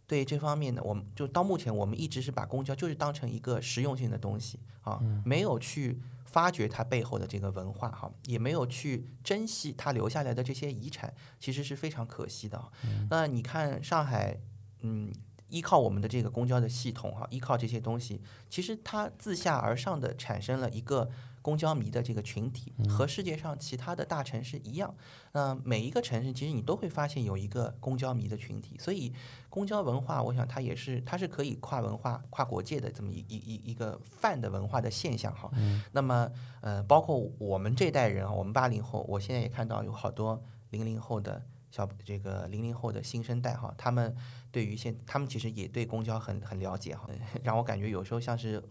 [0.07, 5.99] 对这方面呢，我们就到目前，我们一直是把公交就是当成一个实用性的东西啊，没有去
[6.35, 12.61] 发掘它背后的这个文化哈，也没有去珍惜它留下来的这些遗产，其实是非常可惜的。
[13.09, 14.37] 那你看上海，
[14.81, 15.09] 嗯，
[15.47, 21.09] 依靠我们的这个公交的系统哈，依靠这些东西，其实它自下而上的产生了一个。
[21.45, 24.91] 公交迷的这个群体和世界上其他的大城市一样，
[25.31, 29.13] 那每一个城市其实你都会发现有一个公交迷的群体，所以
[29.47, 35.51] 公交文化，我想它也是它是可以跨文化、跨国界的这么一一一一个泛的文化的现象哈。
[35.91, 36.27] 那么
[36.61, 40.41] 呃，包括我们这代人啊，我们八零后，我现在也看到有好多
[40.71, 41.39] 零零后的
[41.69, 44.15] 小这个零零后的新生代哈，他们
[44.51, 47.07] 对于现他们其实也对公交很很了解哈，
[47.43, 48.63] 让我感觉有时候像是。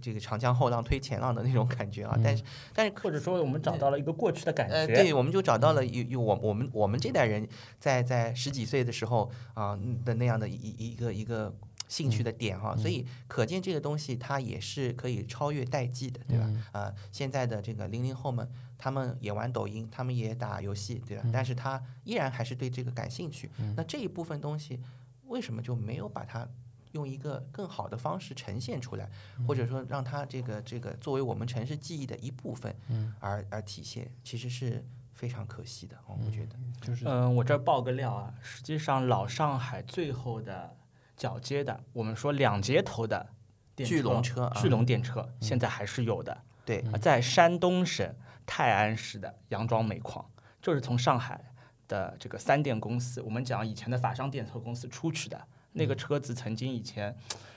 [0.00, 2.42] 这个长江后浪推前浪的那种感觉啊，但是
[2.74, 11.54] 但是或者说我们找到了一个过去的感觉，呃，对，我们就找到了有有我我们我们这代人在在十几岁的时候啊的那样的一一个一个
[11.88, 16.50] 兴趣的点哈，所以可见这个东西它也是可以超越代际的，对吧？
[16.72, 21.24] 啊，现在的这个零零后们，他们也玩抖音，他们也打游戏，对吧？
[21.32, 24.80] 但是他依然还是对这个感兴趣，那这一部分东西
[25.26, 26.48] 为什么就没有把它？
[26.96, 29.06] 用一个更好的方式呈现出来，
[29.46, 32.74] 或者说让它这个这个作为我们城市记忆的一部分，
[33.20, 34.82] 而而体现，其实是
[35.12, 35.94] 非常可惜的。
[36.06, 40.74] 我觉得，就是嗯，我这爆个料啊，实际上老上海最后的
[41.16, 43.28] 角接的，我们说两节头的
[43.76, 46.42] 巨龙车，啊巨龙电车现在还是有的。
[46.64, 48.16] 对，在山东省
[48.46, 50.24] 泰安市的杨庄煤矿，
[50.62, 51.52] 就是从上海
[51.86, 55.46] 的这个三电公司，我们讲以前的法商电车公司出去的。
[55.76, 57.14] 那个车子曾经以前，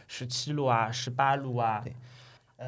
[0.07, 1.83] 十七路啊，十八路啊，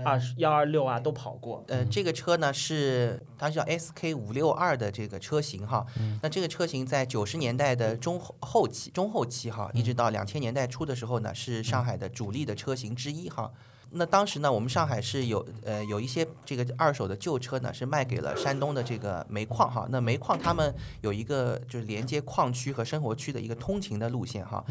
[0.06, 1.64] 二十幺二六啊都跑过。
[1.68, 5.86] 呃，这个车呢是它叫 SK 五六二的这个车型哈。
[6.22, 13.52] 那这个车型在九十年代的中后后期、中后期哈，一直到两千年代初的时候呢，是上海的主力的车型之一哈。
[13.93, 19.86] 那当时呢，我们上海是有呃有一些这个二手的旧车呢，是卖给了山东的这个煤矿哈。
[19.89, 24.64] 那煤矿他们有一个就是连接矿区和生活区的一个通勤的路线哈。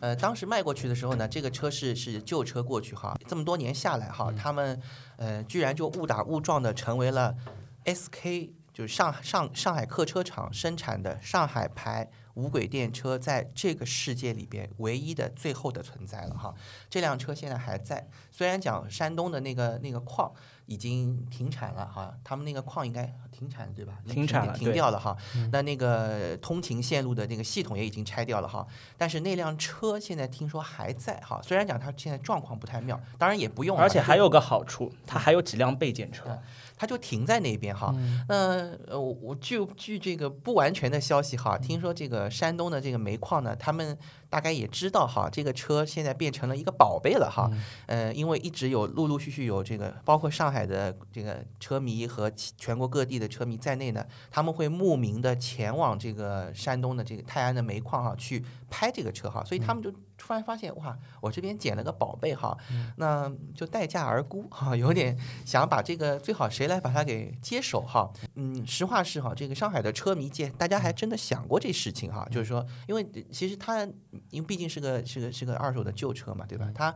[0.00, 4.80] 呃，当时卖过去的时候呢，这个车是是旧车过去哈，这么多年下来哈，他们
[5.16, 7.36] 呃居然就误打误撞的成为了
[7.84, 8.50] SK。
[8.72, 16.54] 就是上上上海客车厂生产的上海牌无轨电车，在这个世界里边唯一的最后的存在了哈。
[16.88, 20.32] 这辆车现在还在，虽然讲山东的那个那个矿
[20.66, 23.94] 已经停产了哈，他们那个矿应该停产对吧？
[24.06, 25.16] 停产了，停掉了哈。
[25.50, 28.66] 那那个通勤线路的那个系统也已经拆掉了哈。
[28.98, 33.78] 但是那辆车现在听说还在哈，虽然讲它现在状况不太妙，当然也不用。
[33.78, 36.38] 而且还有个好处，它还有几辆备件车。
[36.80, 37.94] 它就停在那边哈，
[38.26, 43.98] 那呃，我据据这个不完全的消息哈，听说这个山东的这个煤矿呢，他们
[44.30, 47.50] 大概也知道哈，这个车现在变成了一个宝贝了哈，
[47.84, 59.92] 呃，因为一直有陆陆续续有这个，包括上海的这个车迷和全国各地的车迷在内呢，他们会慕名的前往这个山东的这个泰安的煤矿哈去拍这个车哈，所以他们就。
[60.22, 62.54] 突然发现哇，我这边捡了个宝贝哈，
[62.96, 68.12] 那就待价而沽哈， 有点想把这个最好谁来把它给接手哈。
[68.34, 73.84] 嗯，实话是哈，这个上海的车迷界，大家还真的想过这事情哈，就是说，因为其实它
[74.28, 76.70] 因为毕竟是个是个是个二手的旧车嘛，对吧？
[76.74, 76.94] 它。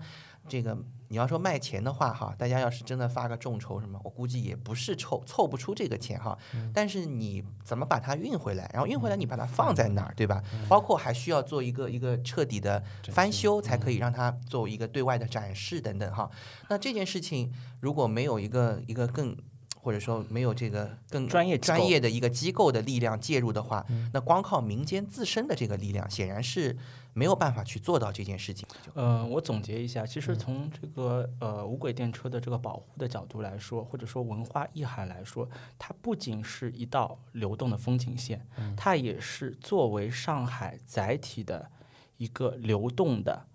[0.48, 0.76] 这个
[1.08, 6.36] 你要说卖钱的话哈，大家要是真的发个众筹什么，我估计也不是凑凑不出这个钱哈。
[6.72, 8.68] 但是你怎么把它运回来？
[8.72, 10.42] 然后运回来你把它放在哪儿，对吧？
[10.68, 12.82] 包括还需要做一个一个彻底的
[13.12, 16.30] 翻修，才可以让它作为一个对外的展示等等哈。
[16.68, 19.36] 那这件事情如果没有一个一个更
[19.84, 26.76] 或者说没有这个更专业专业的一个机构的力量介入的话，那光靠民间自身的这个力量，显然是。
[27.16, 28.66] 没有办法去做到这件事情。
[28.92, 38.44] 呃，我总结一下，其实从这个呃无轨电车的这个保护的角度来说，或者说文化意涵来说，它不仅是一道流动的风景线，
[38.76, 41.70] 它也是作为上海载体的
[42.16, 43.46] 一个流动的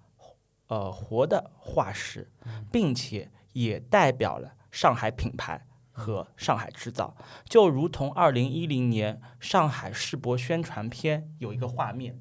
[0.68, 2.32] 呃活的化石，
[2.72, 5.68] 并且也代表了上海品牌
[6.00, 7.16] 和上海制造。
[7.44, 12.20] 就如同二零一零年上海世博宣传片有一个画面。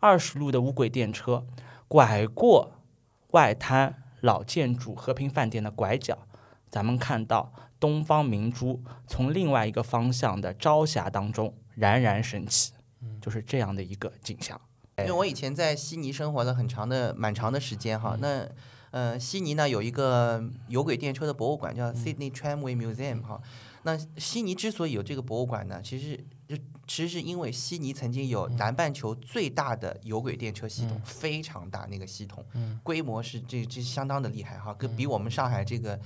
[0.00, 1.44] 二十路的无轨电车
[1.88, 2.74] 拐过
[3.32, 6.16] 外滩老建筑和平饭店的拐角，
[6.70, 12.72] 咱们看到东方明珠从另外一个方向的朝霞当中冉冉升起，
[13.20, 14.60] 就是这样的一个景象。
[14.98, 18.48] 因为我以前在悉尼生活了很长的、蛮长的时间哈，那
[18.90, 23.40] 呃，悉尼呢有一个有轨电车的博物馆叫 Sydney Tramway Museum 哈。
[23.82, 26.16] 那悉尼之所以有这个博物馆呢，其实
[26.46, 32.44] 就其实是因为悉尼曾经有南半球最大的有轨电车系统，非常大那个系统，
[32.82, 35.98] 规模是这这相当的厉害哈，跟比我们上海这个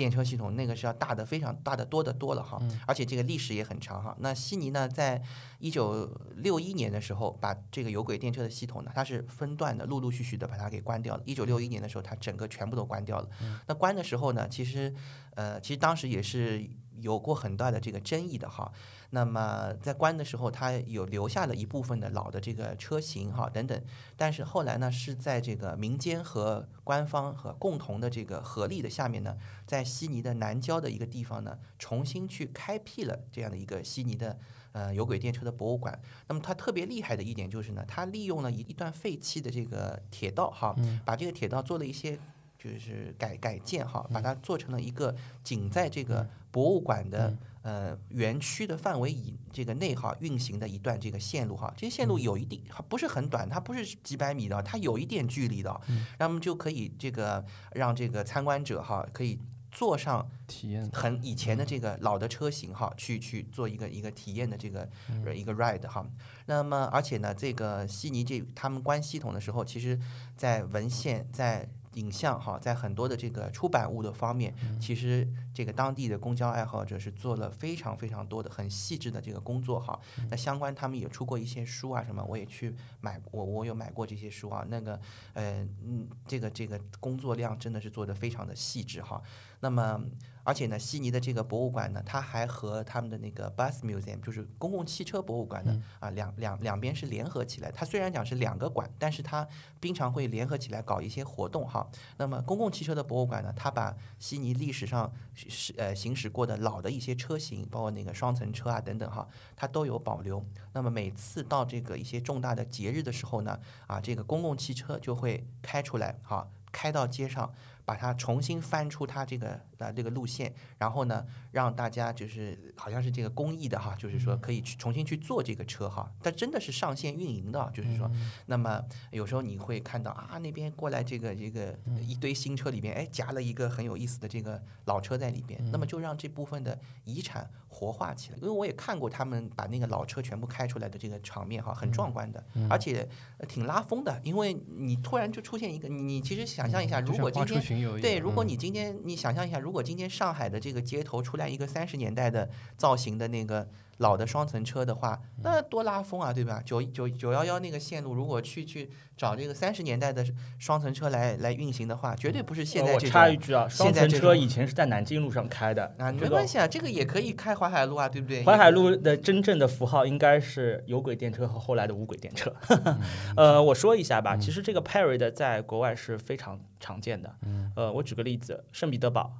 [0.00, 4.16] 电车系统那个是要大的非常大的多的多了哈，而且这个历史也很长哈。
[4.20, 5.22] 那悉尼呢，在
[5.58, 11.22] 一九六一年的时候，把这个有轨电车的系统呢，它是分段的，陆陆续续的把它给关掉了。
[11.26, 13.28] 一九六一年的时候，它整个全部都关掉了。
[13.66, 14.94] 那关的时候呢，其实
[15.34, 16.66] 呃，其实当时也是。
[17.00, 18.70] 有过很大的这个争议的哈，
[19.10, 23.82] 那么在关的时候，它有留下了一部分的老的这个车型哈等等，
[24.16, 29.36] 但是后来呢，是在这个民间和官方和共同的这个合力的下面呢，
[29.66, 34.38] 在悉尼的南郊的一个地方呢，重新去开辟了这样的一个悉尼的
[34.72, 36.00] 呃有轨电车的博物馆。
[36.28, 42.18] 那么它特别厉害的一点就是呢，它利用了一一段废弃的这个铁道哈，把这个铁道做了一些。
[42.62, 55.80] 就是改改建哈，把它做成了一个仅在这个博物馆的呃园区的范围以这个内哈运行的一段这个线路哈，这些线路有一定不是很短，它不是几百米的，它有一点距离的，
[56.18, 59.38] 那么就可以这个让这个参观者哈可以
[59.70, 64.88] 坐上体验很以前的这个老的车型哈，去去做一个一个体验的这个
[65.34, 66.04] 一个 ride 哈。
[66.46, 70.00] 那么而且呢，这个悉尼这他们关系统的时候，其实
[70.36, 71.68] 在文献在。
[71.94, 79.98] 影像哈，在很多的这个出版物的方面，其实这个当地的公交爱好者是做了非常非常多的很细致的这个工作哈。
[80.30, 84.64] 那相关他们也出过一些书啊什么，我也去买，我我有买过这些书啊。
[84.68, 85.00] 那个
[85.34, 89.22] 呃嗯，这个这个工作量真的是做的非常的细致哈。
[89.60, 90.00] 那么。
[90.42, 97.70] 而且呢，悉尼的这个博物馆呢，它还和他们的那个 Bus Museum，就是公共汽车博物馆呢，啊，两两两边是联合起来。
[97.70, 99.46] 它虽然讲是两个馆，但是它
[99.80, 101.88] 经常会联合起来搞一些活动哈。
[102.16, 110.44] 那么公共汽车的博物馆呢，它把悉尼历史上是呃行驶过的老的一些车型，包括那个双层车啊等等哈，它都有保留。
[110.72, 116.48] 那么每次到这个一些重大的节日的时候呢，啊，这个公共汽车就会开出来哈。
[116.72, 117.52] 开到街上，
[117.84, 128.10] 把它重新翻出它这个呃这个路线，然后呢，让大家就是好像是这个公益的哈，就是说可以去重新去做这个车哈，但真的是上线运营的，就是说，
[128.46, 131.76] 那么有时候你会看到啊那边过来这个这个
[132.06, 138.38] 一堆新车里边，哎夹了一个很有意思的这个老车在里边，那么就让这部分的遗产活化起来。
[138.38, 143.08] 因为我也看过他们把那个老车全部开出来的这个场面哈，很壮观的，而且
[143.38, 147.62] 呃挺拉风的，因为你突然就出现一个，你你其实想象一下，如果今天
[148.00, 153.68] 对，如果你今天你想象一下，如果今天上海的这个街头出来一个三十年代的造型的那个
[153.98, 156.62] 老的双层车的话，那多拉风啊，对吧？
[156.64, 160.24] 九九九幺幺那个线路，如果去去找这个三十年代的
[160.58, 163.08] 双层车来来运行的话，绝对不是现在这种。
[163.08, 168.42] 我插一句啊，双层车以前是在南京路上开的啊，没关系啊，这个也可以开淮海路啊，对不对？
[168.42, 172.50] 淮海路的真正的符号应该是有轨电车和后来的无轨电车。
[173.36, 177.34] 呃，我说一下吧，其实这个 Parade 在国外是非常常见的。
[177.76, 179.30] 呃，我举个例子，圣彼得堡。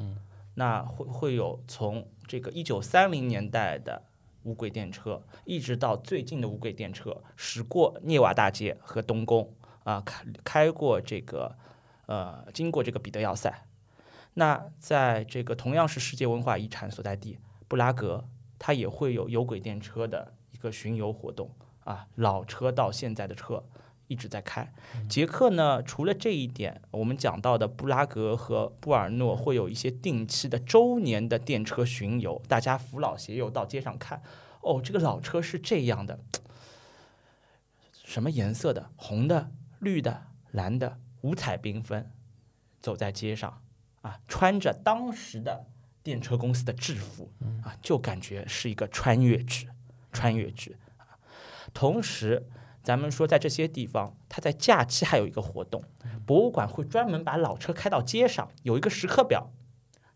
[0.00, 0.16] 嗯
[0.54, 4.02] 那会会有从这个一九三零年代的
[4.42, 9.54] 无轨电车，一直到最近的无轨电车，驶过涅瓦大街和东宫
[9.84, 11.56] 啊，开开过这个
[12.06, 13.66] 呃，经过这个彼得要塞。
[14.34, 18.24] 那在这个同样是世界文化遗产所在地布拉格，
[18.58, 21.50] 它也会有有轨电车的一个巡游活动
[21.84, 23.62] 啊，老车到现在的车。
[24.10, 24.72] 一直在开，
[25.08, 25.80] 捷克呢？
[25.80, 34.20] 除了这一点，我们讲到的布拉格和布尔诺会有一些定期的周年的电车巡游，大家扶老携幼到街上看。
[34.62, 36.18] 哦，这个老车是这样的，
[38.04, 38.90] 什么颜色的？
[38.96, 42.10] 红的、绿的、蓝的，五彩缤纷，
[42.82, 43.62] 走在街上
[44.02, 45.66] 啊，穿着当时的
[46.02, 47.30] 电车公司的制服
[47.62, 49.68] 啊，就感觉是一个穿越剧，
[50.12, 51.14] 穿越剧啊，
[51.72, 52.48] 同时。
[52.90, 55.80] 咱们说，在这些地方，它在假期还有一个活动，
[56.26, 59.52] 博物馆会专门把老车开到街上，有一个时刻表。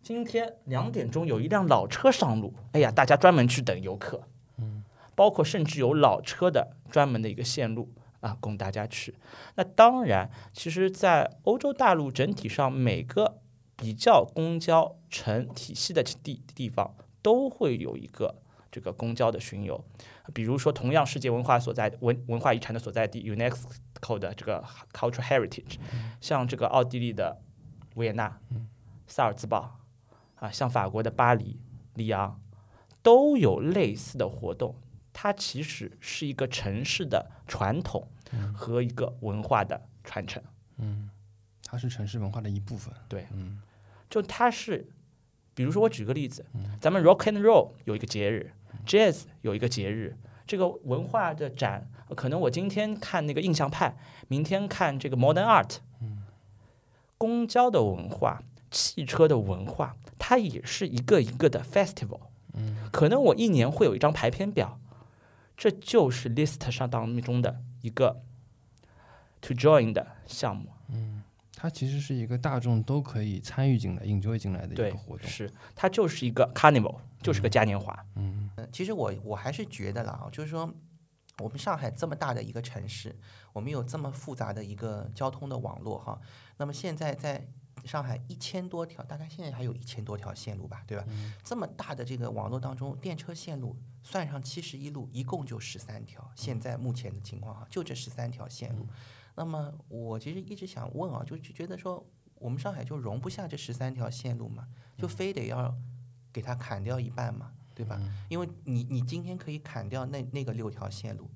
[0.02, 4.22] 今天两点钟有一辆老车上路，哎呀，大家专门去等游客。
[4.58, 4.82] 嗯，
[5.14, 9.14] 包括甚至有老车的专门的一个线路啊，供大家去。
[9.54, 13.38] 那当然，其实，在欧洲大陆整体上，每个
[13.76, 18.42] 比较公交城体系的地地方，都会有一个
[18.74, 19.84] 这个公交的巡游。
[20.32, 25.76] 比如说，同样世界文化所在文文化遗产的所在地 UNESCO 的这个 Cultural Heritage，
[26.20, 27.40] 像这个奥地利的
[27.94, 28.40] 维也纳、
[29.06, 29.78] 萨尔茨堡
[30.34, 31.60] 啊，像法国的巴黎、
[31.94, 32.40] 里昂，
[33.00, 34.74] 都有类似的活动。
[35.12, 38.08] 它其实是一个城市的传统
[38.52, 40.42] 和一个文化的传承。
[40.78, 41.08] 嗯，
[41.64, 42.92] 它是城市文化的一部分。
[43.08, 43.62] 对，嗯，
[44.10, 44.88] 就它是，
[45.54, 46.44] 比如说我举个例子，
[46.80, 48.50] 咱们 Rock and Roll 有一个节日。
[48.86, 50.16] Jazz 有一个节日，
[50.46, 53.96] 这个文化的展，可能我今天看那个印象派，
[54.28, 55.76] 明天看这个 Modern Art。
[57.16, 62.20] 公交的文化、汽车的文化，它也是一个一个的 Festival。
[62.92, 64.78] 可能我一年会有一张排片表，
[65.56, 68.20] 这就是 List 上当中的一个
[69.40, 70.66] To Join 的项目。
[70.88, 71.22] 嗯，
[71.56, 75.28] 它其实是一个大众都可以参与进来、enjoy 进来的一个活动。
[75.28, 76.96] 是，它就是一个 Carnival。
[77.22, 78.04] 就是个嘉年华。
[78.16, 80.72] 嗯，其实我我还是觉得了啊，就是说，
[81.38, 83.14] 我们上海这么大的一个城市，
[83.52, 86.20] 我们有这么复杂的一个交通的网络哈。
[86.56, 87.46] 那么现在在
[87.84, 91.04] 上海一千多条，大概现在还有一千多条线路吧，对吧？
[91.42, 96.30] 这么大的这个网络当中，电车线路算上七十一路，一共就十三条。
[96.36, 98.86] 现在目前的情况哈，就这十三条线路。
[99.34, 102.06] 那么我其实一直想问啊，就就觉得说，
[102.36, 105.74] 我们上海就容不下这十三条线路嘛，就非得要。
[106.34, 108.00] 给它砍掉一半嘛，对吧？
[108.28, 111.28] 因为你你今天可以砍掉那那个六条线路，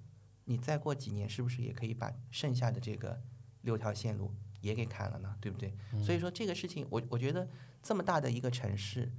[0.44, 3.20] 你再过几年是不是也可以把剩下的这个
[3.62, 5.36] 六条线路也给砍了呢？
[5.40, 5.74] 对不对？
[6.02, 7.48] 所以说这个事情，我我觉得
[7.82, 9.12] 这么大的一个城市，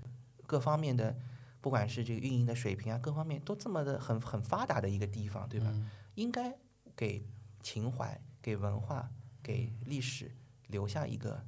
[0.45, 1.17] 各方面的
[1.61, 5.73] 不管是这个运营的水平啊，各方面都这么的很很发达的一个地方，对吧？
[6.15, 6.57] 应该
[6.95, 7.25] 给
[7.61, 9.11] 情怀、给文化、
[9.43, 10.31] 给历史
[10.67, 11.45] 留下一个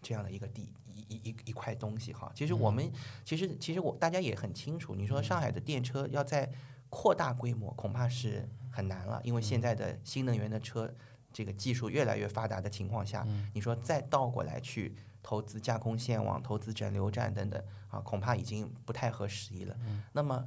[0.00, 0.72] 这样的一个地。
[1.08, 2.90] 一一一块东西哈，其实我们
[3.24, 6.50] 其实其实我大家也很清楚，你说上海的电车要在
[6.90, 10.92] 扩大规模，恐怕是很难了，因为现在的新能源的车
[11.32, 19.76] 这个技术越来越发达的情况下，你说再倒过来去投资架空线网、投资整流站等等啊，恐怕已经不太合时宜了。
[20.12, 20.46] 那么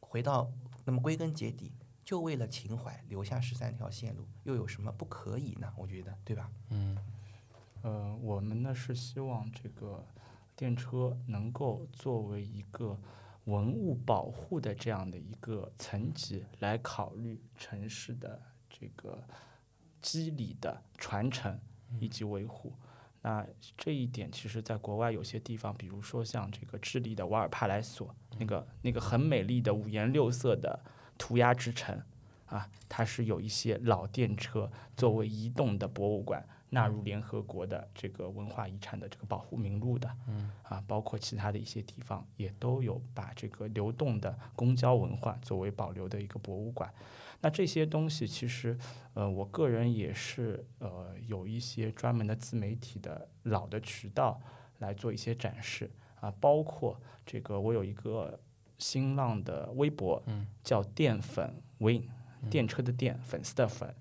[0.00, 0.52] 回到
[0.84, 1.72] 那么归根结底，
[2.04, 5.72] 就为了情怀留下十三条线路，又有什么不可以呢？
[5.76, 6.50] 我觉得，对吧？
[6.68, 6.96] 嗯。
[7.82, 10.04] 呃，我们呢是希望这个
[10.54, 12.98] 电车能够作为一个
[13.44, 19.22] 文物保护的这样的一个层级来考虑城市的这个
[20.02, 21.60] 机理的传承
[22.00, 22.72] 以及维护。
[23.22, 23.46] 那
[23.76, 30.80] 这一点其实在国外有些地方，比如说像这个智利的瓦尔帕莱索，那个那个很美丽的五颜六色的
[31.18, 32.00] 涂鸦之城，
[32.46, 46.92] 啊，它是有一些老电车作为移动的博物馆纳入联合国的这个文化遗产的这个保护名录的，嗯，啊，包括其他的一些地方也都有把这个流动的公交文化作为保留的一个博物馆。
[47.40, 48.76] 那这些东西其实，
[49.14, 54.40] 呃，我个人也是呃有一些专门的自媒体的老的渠道
[54.78, 55.90] 来做一些展示
[56.20, 58.40] 啊，包括这个我有一个
[58.78, 62.08] 新浪的微博，嗯，叫淀粉 Win，
[62.50, 63.94] 电车的电，粉丝的粉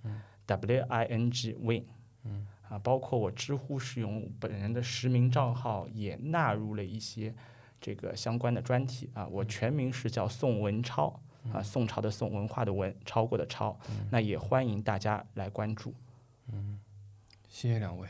[0.45, 1.85] ，W I N G Win，
[2.23, 7.33] 嗯，啊，包括我知乎是用本人的实名账号也纳入了一些
[7.79, 11.21] 这个相关的专题啊，我全名是叫宋文超。
[11.53, 13.79] 啊，宋朝的宋，文化的文，超过的超，
[14.09, 15.93] 那也欢迎大家来关注。
[16.51, 16.79] 嗯
[17.47, 18.07] 谢谢两位，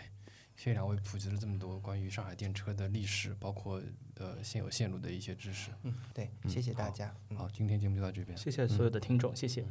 [0.56, 3.82] 谢谢两位普及了这么多关于上海电车的历史，包括
[4.20, 5.70] 呃现有线路的一些知识。
[5.84, 7.14] 嗯，对，谢谢大家。
[7.30, 8.38] 嗯好，今天节目就到这边。
[8.38, 9.66] 谢谢所有的听众，谢谢。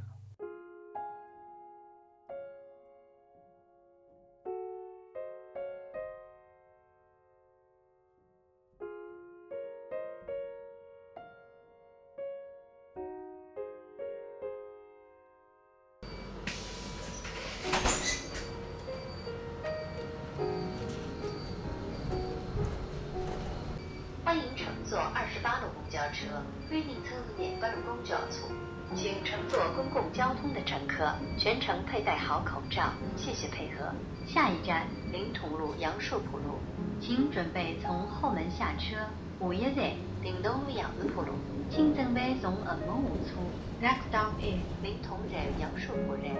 [37.07, 38.97] 请准备从后门下车。
[39.39, 39.91] 下一站
[40.23, 41.33] 临潼路杨树浦路，
[41.69, 42.81] 请准备从后门
[43.27, 43.37] 下车。
[43.83, 46.35] Next stop is 临潼站杨树浦站。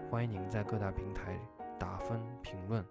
[0.09, 1.37] 欢迎您在各大平台
[1.77, 2.83] 打分、评论，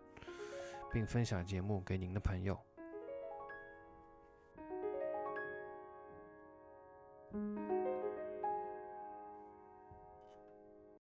[0.93, 2.61] 并分享节目给您的朋友。